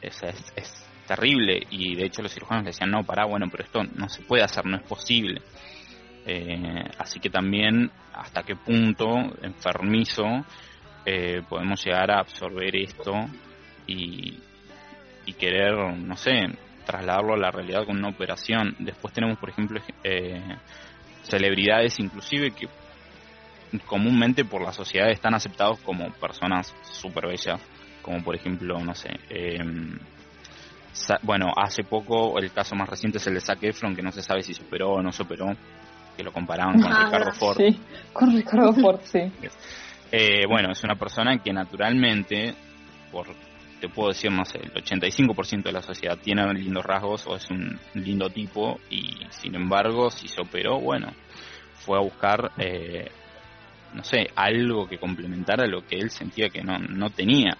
[0.00, 0.20] Es,
[0.56, 0.81] es,
[1.14, 4.42] terrible y de hecho los cirujanos decían, no, pará, bueno, pero esto no se puede
[4.42, 5.42] hacer, no es posible.
[6.24, 9.06] Eh, así que también hasta qué punto
[9.42, 10.24] enfermizo
[11.04, 13.12] eh, podemos llegar a absorber esto
[13.86, 14.38] y,
[15.38, 16.46] querer, no sé,
[16.86, 18.76] trasladarlo a la realidad con una operación.
[18.78, 20.56] Después tenemos, por ejemplo, eh,
[21.24, 22.68] celebridades inclusive que
[23.86, 27.60] comúnmente por la sociedad están aceptados como personas súper bellas,
[28.02, 29.98] como por ejemplo, no sé, em,
[31.22, 34.22] bueno, hace poco el caso más reciente es el de Zac Efron, que no se
[34.22, 35.46] sabe si superó o no superó,
[36.16, 37.56] que lo comparaban con ah, Ricardo Ford.
[37.56, 37.80] Sí,
[38.12, 39.20] con Ricardo Ford, sí.
[40.10, 42.54] Eh, bueno, es una persona que naturalmente,
[43.10, 43.26] por
[43.82, 47.50] te puedo decir, no sé, el 85% de la sociedad tiene lindos rasgos o es
[47.50, 51.08] un lindo tipo y sin embargo, si se operó, bueno,
[51.74, 53.10] fue a buscar, eh,
[53.92, 57.58] no sé, algo que complementara lo que él sentía que no, no tenía.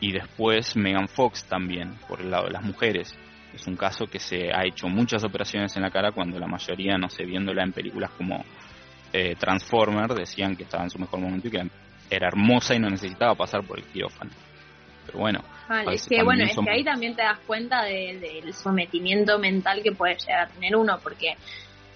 [0.00, 3.14] Y después Megan Fox también, por el lado de las mujeres.
[3.54, 6.96] Es un caso que se ha hecho muchas operaciones en la cara cuando la mayoría,
[6.96, 8.44] no sé, viéndola en películas como
[9.12, 11.68] eh, Transformer, decían que estaba en su mejor momento y que
[12.08, 14.30] era hermosa y no necesitaba pasar por el quirófano.
[15.06, 15.40] Pero bueno.
[15.92, 20.16] es que, bueno, es que ahí también te das cuenta del sometimiento mental que puede
[20.16, 21.36] llegar a tener uno, porque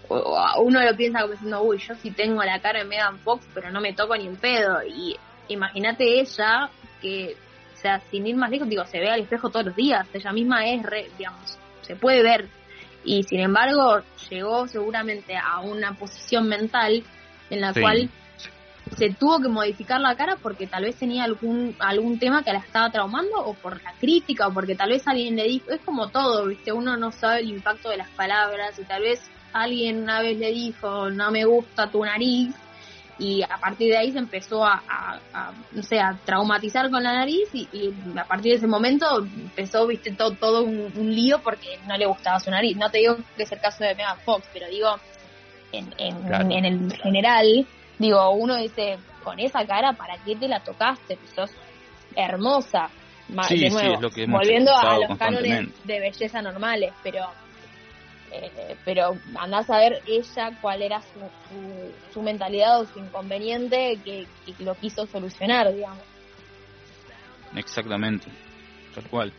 [0.08, 3.70] uno lo piensa como diciendo, uy, yo sí tengo la cara de Megan Fox, pero
[3.70, 4.82] no me toco ni un pedo.
[4.82, 5.16] Y
[5.48, 6.68] imagínate ella
[7.00, 7.36] que
[7.84, 10.66] sea, sin ir más lejos, digo, se ve al espejo todos los días, ella misma
[10.66, 12.48] es, re, digamos, se puede ver.
[13.04, 17.04] Y sin embargo, llegó seguramente a una posición mental
[17.50, 18.08] en la cual
[18.96, 22.60] se tuvo que modificar la cara porque tal vez tenía algún algún tema que la
[22.60, 26.08] estaba traumando o por la crítica o porque tal vez alguien le dijo, es como
[26.08, 26.72] todo, ¿viste?
[26.72, 29.20] Uno no sabe el impacto de las palabras y tal vez
[29.52, 32.54] alguien una vez le dijo, no me gusta tu nariz
[33.18, 34.82] y a partir de ahí se empezó a,
[35.72, 40.12] no sé, a traumatizar con la nariz y, a partir de ese momento empezó, viste,
[40.12, 42.76] todo, todo un, lío porque no le gustaba su nariz.
[42.76, 44.88] No te digo que es el caso de Megan Fox, pero digo,
[45.72, 47.66] en, en, el general,
[47.98, 51.16] digo, uno dice, con esa cara, ¿para qué te la tocaste?
[51.16, 51.50] Pues sos
[52.16, 52.90] hermosa.
[53.28, 57.26] de nuevo, volviendo a los cánones de belleza normales, pero
[58.42, 61.20] eh, pero andás a ver ella cuál era su,
[62.12, 64.26] su, mentalidad o su inconveniente que,
[64.58, 66.02] lo quiso solucionar, digamos.
[67.54, 68.26] Exactamente,
[68.94, 69.32] tal cual.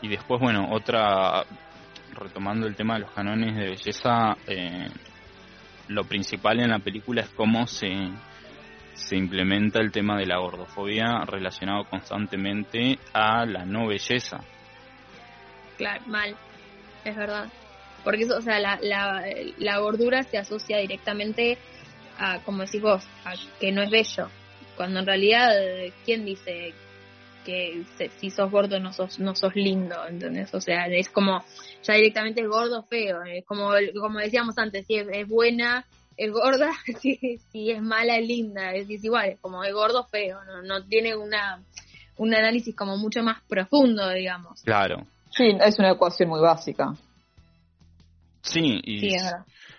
[0.00, 1.44] Y después, bueno, otra,
[2.14, 4.88] retomando el tema de los canones de belleza, eh,
[5.88, 7.90] lo principal en la película es cómo se,
[8.94, 14.40] se implementa el tema de la gordofobia relacionado constantemente a la no belleza.
[15.76, 16.34] Claro, mal,
[17.04, 17.48] es verdad.
[18.08, 21.58] Porque eso, o sea, la, la, gordura se asocia directamente
[22.16, 24.30] a, como decís vos, a que no es bello.
[24.78, 25.50] Cuando en realidad,
[26.06, 26.72] ¿quién dice
[27.44, 27.84] que
[28.16, 29.94] si sos gordo no sos, no sos lindo?
[30.08, 30.54] ¿Entendés?
[30.54, 31.44] O sea, es como,
[31.82, 33.24] ya directamente es gordo feo.
[33.24, 35.84] Es como, como decíamos antes, si es, buena,
[36.16, 38.72] es gorda, si, si, es mala, es linda.
[38.72, 40.42] Es, es igual, es como es gordo feo.
[40.46, 41.62] No, no tiene una
[42.16, 44.62] un análisis como mucho más profundo, digamos.
[44.62, 45.06] Claro.
[45.30, 46.94] Sí, es una ecuación muy básica.
[48.52, 49.14] Sí, y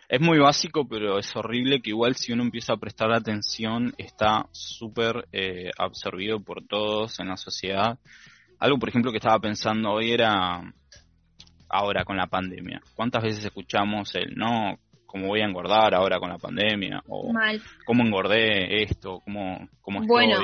[0.07, 4.47] es, muy básico, pero es horrible que igual si uno empieza a prestar atención está
[4.51, 7.97] súper eh, absorbido por todos en la sociedad.
[8.59, 10.61] Algo, por ejemplo, que estaba pensando hoy era
[11.69, 12.81] ahora con la pandemia.
[12.95, 17.03] ¿Cuántas veces escuchamos el no, cómo voy a engordar ahora con la pandemia?
[17.07, 17.31] O
[17.85, 20.27] cómo engordé esto, cómo, cómo estoy.
[20.27, 20.39] Bueno,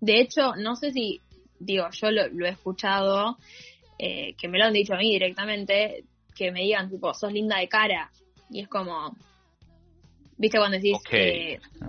[0.00, 1.20] de hecho, no sé si,
[1.58, 3.36] digo, yo lo, he escuchado,
[3.98, 6.04] eh, que me lo han dicho a mí directamente,
[6.36, 8.10] que me digan, tipo, sos linda de cara.
[8.50, 9.16] Y es como,
[10.36, 10.98] ¿viste cuando decís,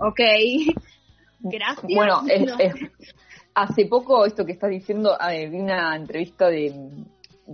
[0.00, 0.66] ok, eh,
[1.40, 1.94] gracias?
[1.94, 2.22] Bueno,
[3.54, 6.74] hace poco esto que estás diciendo, vi una entrevista de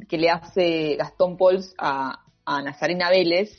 [0.09, 3.51] que le hace Gastón Pols a, a Nazarena Vélez,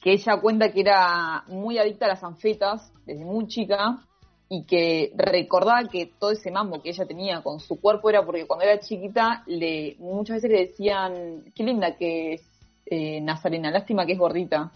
[0.00, 4.07] que ella cuenta que era muy adicta a las anfetas desde muy chica
[4.50, 8.46] y que recordaba que todo ese mambo que ella tenía con su cuerpo era porque
[8.46, 12.42] cuando era chiquita le muchas veces le decían qué linda que es
[12.86, 14.72] eh, Nazarena, lástima que es gordita,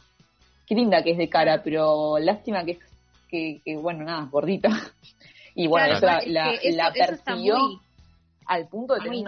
[0.66, 2.78] qué linda que es de cara, pero lástima que es
[3.64, 4.68] que, bueno nada gordita
[5.54, 7.56] y bueno la, la, persiguió
[8.44, 9.24] al punto de tener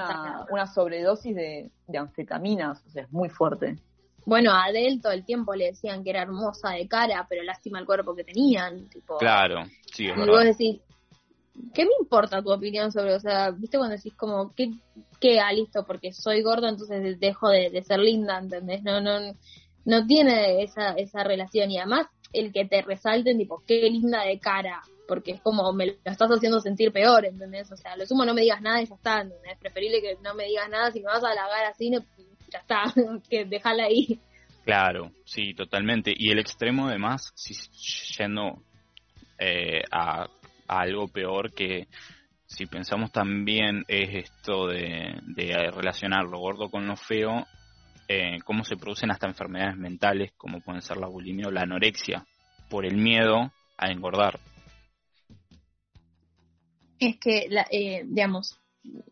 [0.50, 3.78] una, sobredosis de, de anfetaminas, o sea es muy fuerte.
[4.26, 7.78] Bueno, a Adele todo el tiempo le decían que era hermosa de cara, pero lástima
[7.78, 8.88] el cuerpo que tenían.
[8.88, 10.80] Tipo, claro, sí, es y vos decís,
[11.72, 14.70] ¿qué me importa tu opinión sobre, o sea, viste cuando decís como, ¿qué,
[15.20, 18.82] qué ah, listo, porque soy gordo, entonces dejo de, ser linda, ¿entendés?
[18.82, 19.34] No, no,
[19.84, 24.38] no tiene esa, esa relación y además el que te resalten, tipo, qué linda de
[24.40, 27.70] cara, porque es como, me lo estás haciendo sentir peor, ¿entendés?
[27.70, 29.52] O sea, lo sumo no me digas nada y ya está, ¿entendés?
[29.52, 32.00] Es preferible que no me digas nada, si me vas a halagar así, no,
[32.54, 32.84] ya está,
[33.28, 34.20] que déjala ahí.
[34.64, 36.14] Claro, sí, totalmente.
[36.16, 37.54] Y el extremo, además, si
[38.16, 38.62] yendo
[39.38, 40.26] eh, a,
[40.68, 41.86] algo peor que
[42.46, 45.20] si pensamos también es esto de,
[45.72, 47.46] relacionar lo gordo con lo feo,
[48.08, 52.24] eh, cómo se producen hasta enfermedades mentales, como pueden ser la bulimia o la anorexia,
[52.70, 54.38] por el miedo a engordar.
[56.98, 58.58] Es que, eh, digamos,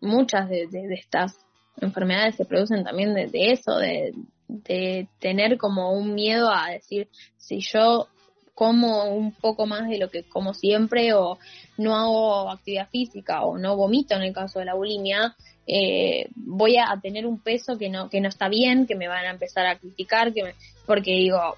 [0.01, 1.37] muchas de, estas
[1.81, 4.13] enfermedades se producen también de, eso, de,
[4.49, 8.09] de tener como un miedo a decir, si yo
[8.55, 11.39] como un poco más de lo que como siempre o
[11.79, 15.35] no hago actividad física o no vomito en el caso de la bulimia,
[15.67, 19.25] eh, voy a tener un peso que no, que no está bien, que me van
[19.27, 20.55] a empezar a criticar, que
[20.87, 21.57] porque digo,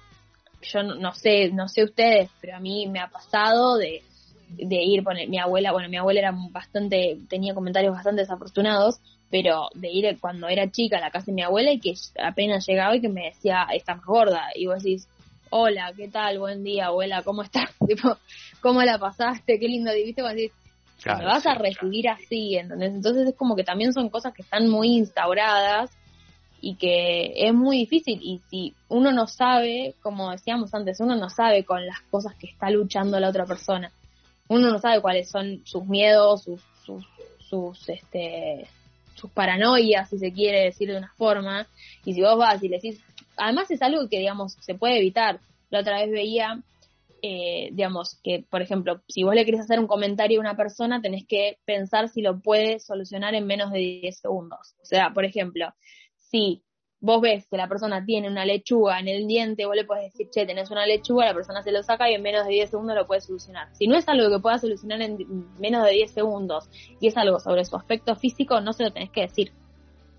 [0.61, 4.03] yo no, sé, no sé ustedes, pero a mí me ha pasado de,
[4.49, 8.99] de ir, poner, mi abuela, bueno, mi abuela era bastante, tenía comentarios bastante desafortunados,
[9.29, 12.65] pero de ir cuando era chica a la casa de mi abuela y que apenas
[12.67, 15.07] llegaba y que me decía, estás gorda, y vos decís,
[15.49, 16.39] hola, ¿qué tal?
[16.39, 17.69] Buen día, abuela, ¿cómo estás?
[17.87, 18.17] Tipo,
[18.61, 19.59] ¿cómo la pasaste?
[19.59, 20.21] Qué lindo, ¿viste?
[20.21, 20.51] Vos decís,
[21.05, 22.93] me vas a recibir así, ¿entendés?
[22.93, 25.91] Entonces es como que también son cosas que están muy instauradas
[26.61, 31.29] y que es muy difícil y si uno no sabe, como decíamos antes, uno no
[31.29, 33.91] sabe con las cosas que está luchando la otra persona.
[34.47, 37.05] Uno no sabe cuáles son sus miedos, sus, sus,
[37.49, 38.67] sus este
[39.25, 41.67] sus paranoias, si se quiere decir de una forma,
[42.05, 43.01] y si vos vas y le decís,
[43.37, 45.39] además es algo que, digamos, se puede evitar.
[45.69, 46.61] La otra vez veía,
[47.21, 51.01] eh, digamos, que, por ejemplo, si vos le querés hacer un comentario a una persona,
[51.01, 54.75] tenés que pensar si lo puede solucionar en menos de 10 segundos.
[54.81, 55.73] O sea, por ejemplo,
[56.17, 56.63] si
[56.99, 60.29] vos ves que la persona tiene una lechuga en el diente, vos le podés decir,
[60.29, 62.95] che, tenés una lechuga, la persona se lo saca y en menos de 10 segundos
[62.95, 63.69] lo puede solucionar.
[63.75, 65.17] Si no es algo que pueda solucionar en
[65.59, 66.69] menos de 10 segundos
[66.99, 69.51] y es algo sobre su aspecto físico, no se lo tenés que decir.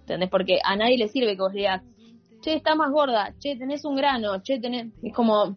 [0.01, 0.31] ¿Entendés?
[0.31, 1.83] Porque a nadie le sirve que vos digas,
[2.41, 4.93] che, está más gorda, che, tenés un grano, che, tenés...
[5.03, 5.57] Es como...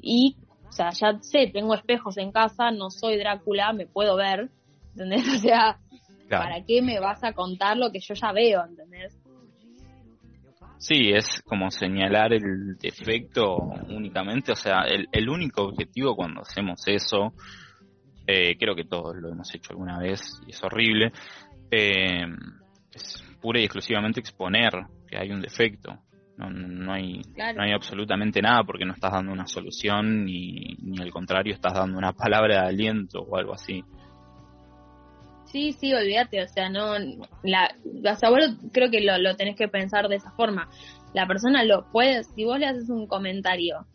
[0.00, 0.36] Y,
[0.68, 4.50] o sea, ya sé, tengo espejos en casa, no soy Drácula, me puedo ver,
[4.90, 5.26] ¿entendés?
[5.34, 5.80] O sea,
[6.28, 9.18] ¿para qué me vas a contar lo que yo ya veo, ¿entendés?
[10.78, 13.56] Sí, es como señalar el defecto
[13.88, 17.32] únicamente, o sea, el, único objetivo cuando hacemos eso,
[18.26, 21.12] eh, creo que todos lo hemos hecho alguna vez y es horrible,
[21.70, 22.26] eh,
[22.92, 24.72] es pura y exclusivamente exponer
[25.08, 25.98] que hay un defecto.
[26.36, 27.22] No, no, hay,
[27.54, 31.72] no hay absolutamente nada porque no estás dando una solución ni, ni al contrario estás
[31.72, 33.82] dando una palabra de aliento o algo así.
[35.56, 36.98] Sí, sí, olvídate, o sea, no,
[37.42, 38.18] la, los
[38.72, 40.68] creo que lo, lo tenés que pensar de esa forma.
[41.14, 43.86] La persona lo puede, si vos le haces un comentario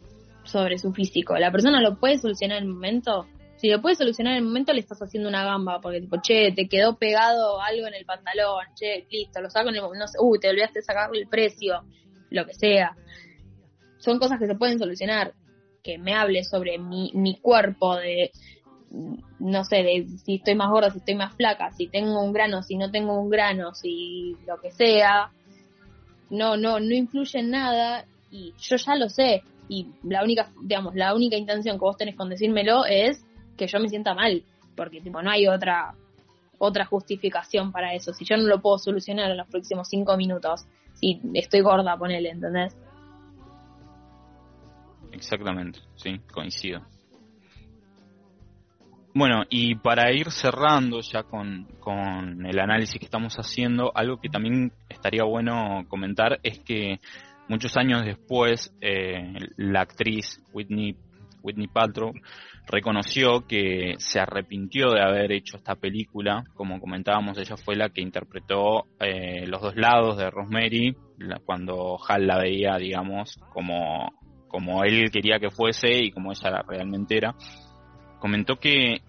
[0.43, 3.27] sobre su físico, la persona lo puede solucionar en el momento.
[3.57, 6.51] Si lo puede solucionar en el momento, le estás haciendo una gamba, porque tipo, che,
[6.51, 10.17] te quedó pegado algo en el pantalón, che, listo, lo saco en el no sé,
[10.19, 11.83] uh, te olvidaste de sacarle el precio,
[12.31, 12.97] lo que sea.
[13.99, 15.35] Son cosas que se pueden solucionar.
[15.83, 18.31] Que me hable sobre mi, mi cuerpo, de
[19.39, 22.61] no sé, de si estoy más gorda, si estoy más flaca, si tengo un grano,
[22.61, 25.31] si no tengo un grano, si lo que sea,
[26.29, 30.95] no, no, no influye en nada y yo ya lo sé y la única, digamos,
[30.95, 33.23] la única intención que vos tenés con decírmelo es
[33.57, 34.43] que yo me sienta mal,
[34.75, 35.95] porque tipo no hay otra
[36.63, 38.13] otra justificación para eso.
[38.13, 42.29] Si yo no lo puedo solucionar en los próximos cinco minutos, si estoy gorda, ponele,
[42.29, 42.75] ¿entendés?
[45.11, 46.81] Exactamente, sí, coincido.
[49.13, 54.29] Bueno, y para ir cerrando ya con, con, el análisis que estamos haciendo, algo que
[54.29, 57.01] también estaría bueno comentar es que
[57.49, 60.95] muchos años después eh, la actriz Whitney,
[61.43, 62.13] Whitney Paltrow
[62.67, 66.45] reconoció que se arrepintió de haber hecho esta película.
[66.53, 70.95] Como comentábamos, ella fue la que interpretó eh, los dos lados de Rosemary
[71.45, 74.13] cuando Hal la veía, digamos, como,
[74.47, 77.35] como él quería que fuese y como ella realmente era
[78.21, 79.01] comentó que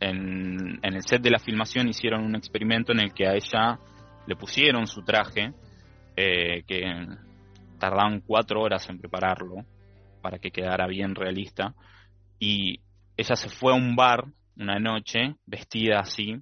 [0.00, 3.78] en, el set de la filmación hicieron un experimento en el que a ella
[4.26, 5.52] le pusieron su traje,
[6.16, 7.06] eh, que
[7.78, 9.64] tardaban cuatro horas en prepararlo
[10.22, 11.74] para que quedara bien realista,
[12.38, 12.80] y
[13.16, 14.24] ella se fue a un bar
[14.56, 16.36] una noche vestida así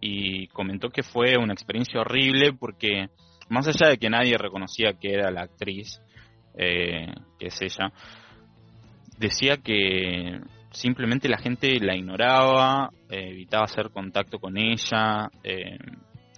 [0.00, 3.08] y comentó que fue una experiencia horrible porque
[3.48, 6.00] más allá de que nadie reconocía que era la actriz,
[6.56, 7.92] eh, que es ella,
[9.18, 10.40] decía que
[10.76, 15.78] simplemente la gente la ignoraba, eh, evitaba hacer contacto con ella, eh,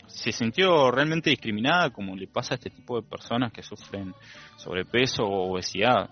[0.07, 4.15] se sintió realmente discriminada como le pasa a este tipo de personas que sufren
[4.57, 6.09] sobrepeso o obesidad.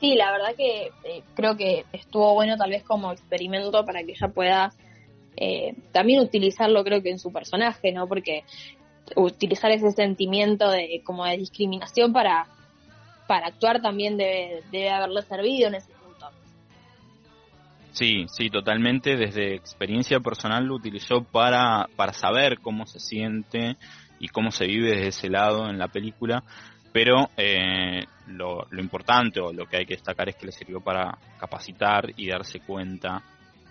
[0.00, 4.12] Sí, la verdad que eh, creo que estuvo bueno tal vez como experimento para que
[4.12, 4.72] ella pueda
[5.92, 8.08] también utilizarlo creo que en su personaje, ¿no?
[8.08, 8.44] Porque
[9.16, 12.48] utilizar ese sentimiento de como de discriminación para
[13.26, 16.30] para actuar también debe, debe haberle servido en ese punto.
[17.92, 19.16] Sí, sí, totalmente.
[19.16, 23.76] Desde experiencia personal lo utilizó para, para saber cómo se siente
[24.18, 26.42] y cómo se vive desde ese lado en la película.
[26.92, 30.80] pero eh, lo, lo, importante o lo que hay que destacar es que le sirvió
[30.80, 33.22] para capacitar y darse cuenta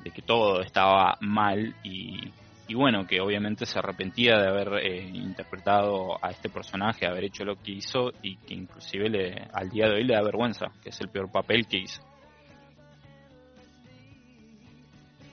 [0.03, 2.31] de que todo estaba mal y,
[2.67, 7.43] y bueno, que obviamente se arrepentía de haber eh, interpretado a este personaje, haber hecho
[7.43, 10.89] lo que hizo y que inclusive le, al día de hoy le da vergüenza, que
[10.89, 12.01] es el peor papel que hizo.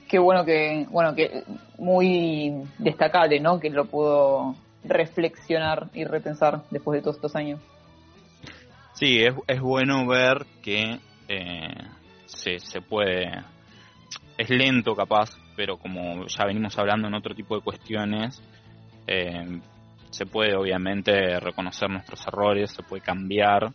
[0.07, 1.43] Qué bueno que, bueno, que
[1.79, 3.59] muy destacable, ¿no?
[3.59, 7.59] Que lo pudo reflexionar y repensar después de todos estos años.
[8.93, 11.73] Sí, es, es bueno ver que eh,
[12.25, 13.43] se, se puede,
[14.37, 18.41] es lento capaz, pero como ya venimos hablando en otro tipo de cuestiones,
[19.07, 19.59] eh,
[20.09, 23.71] se puede obviamente reconocer nuestros errores, se puede cambiar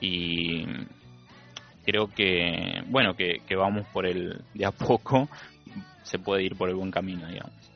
[0.00, 0.64] y
[1.84, 5.28] creo que, bueno, que, que vamos por el, de a poco,
[6.02, 7.73] se puede ir por el buen camino, digamos.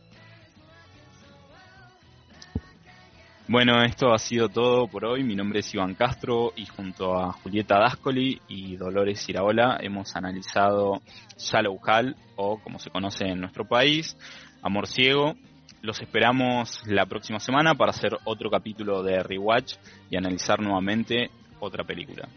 [3.51, 5.25] Bueno, esto ha sido todo por hoy.
[5.25, 11.01] Mi nombre es Iván Castro y junto a Julieta Dascoli y Dolores Iraola hemos analizado
[11.39, 14.19] Shallow Hall o como se conoce en nuestro país,
[14.61, 15.35] Amor Ciego.
[15.81, 19.77] Los esperamos la próxima semana para hacer otro capítulo de Rewatch
[20.11, 22.29] y analizar nuevamente otra película.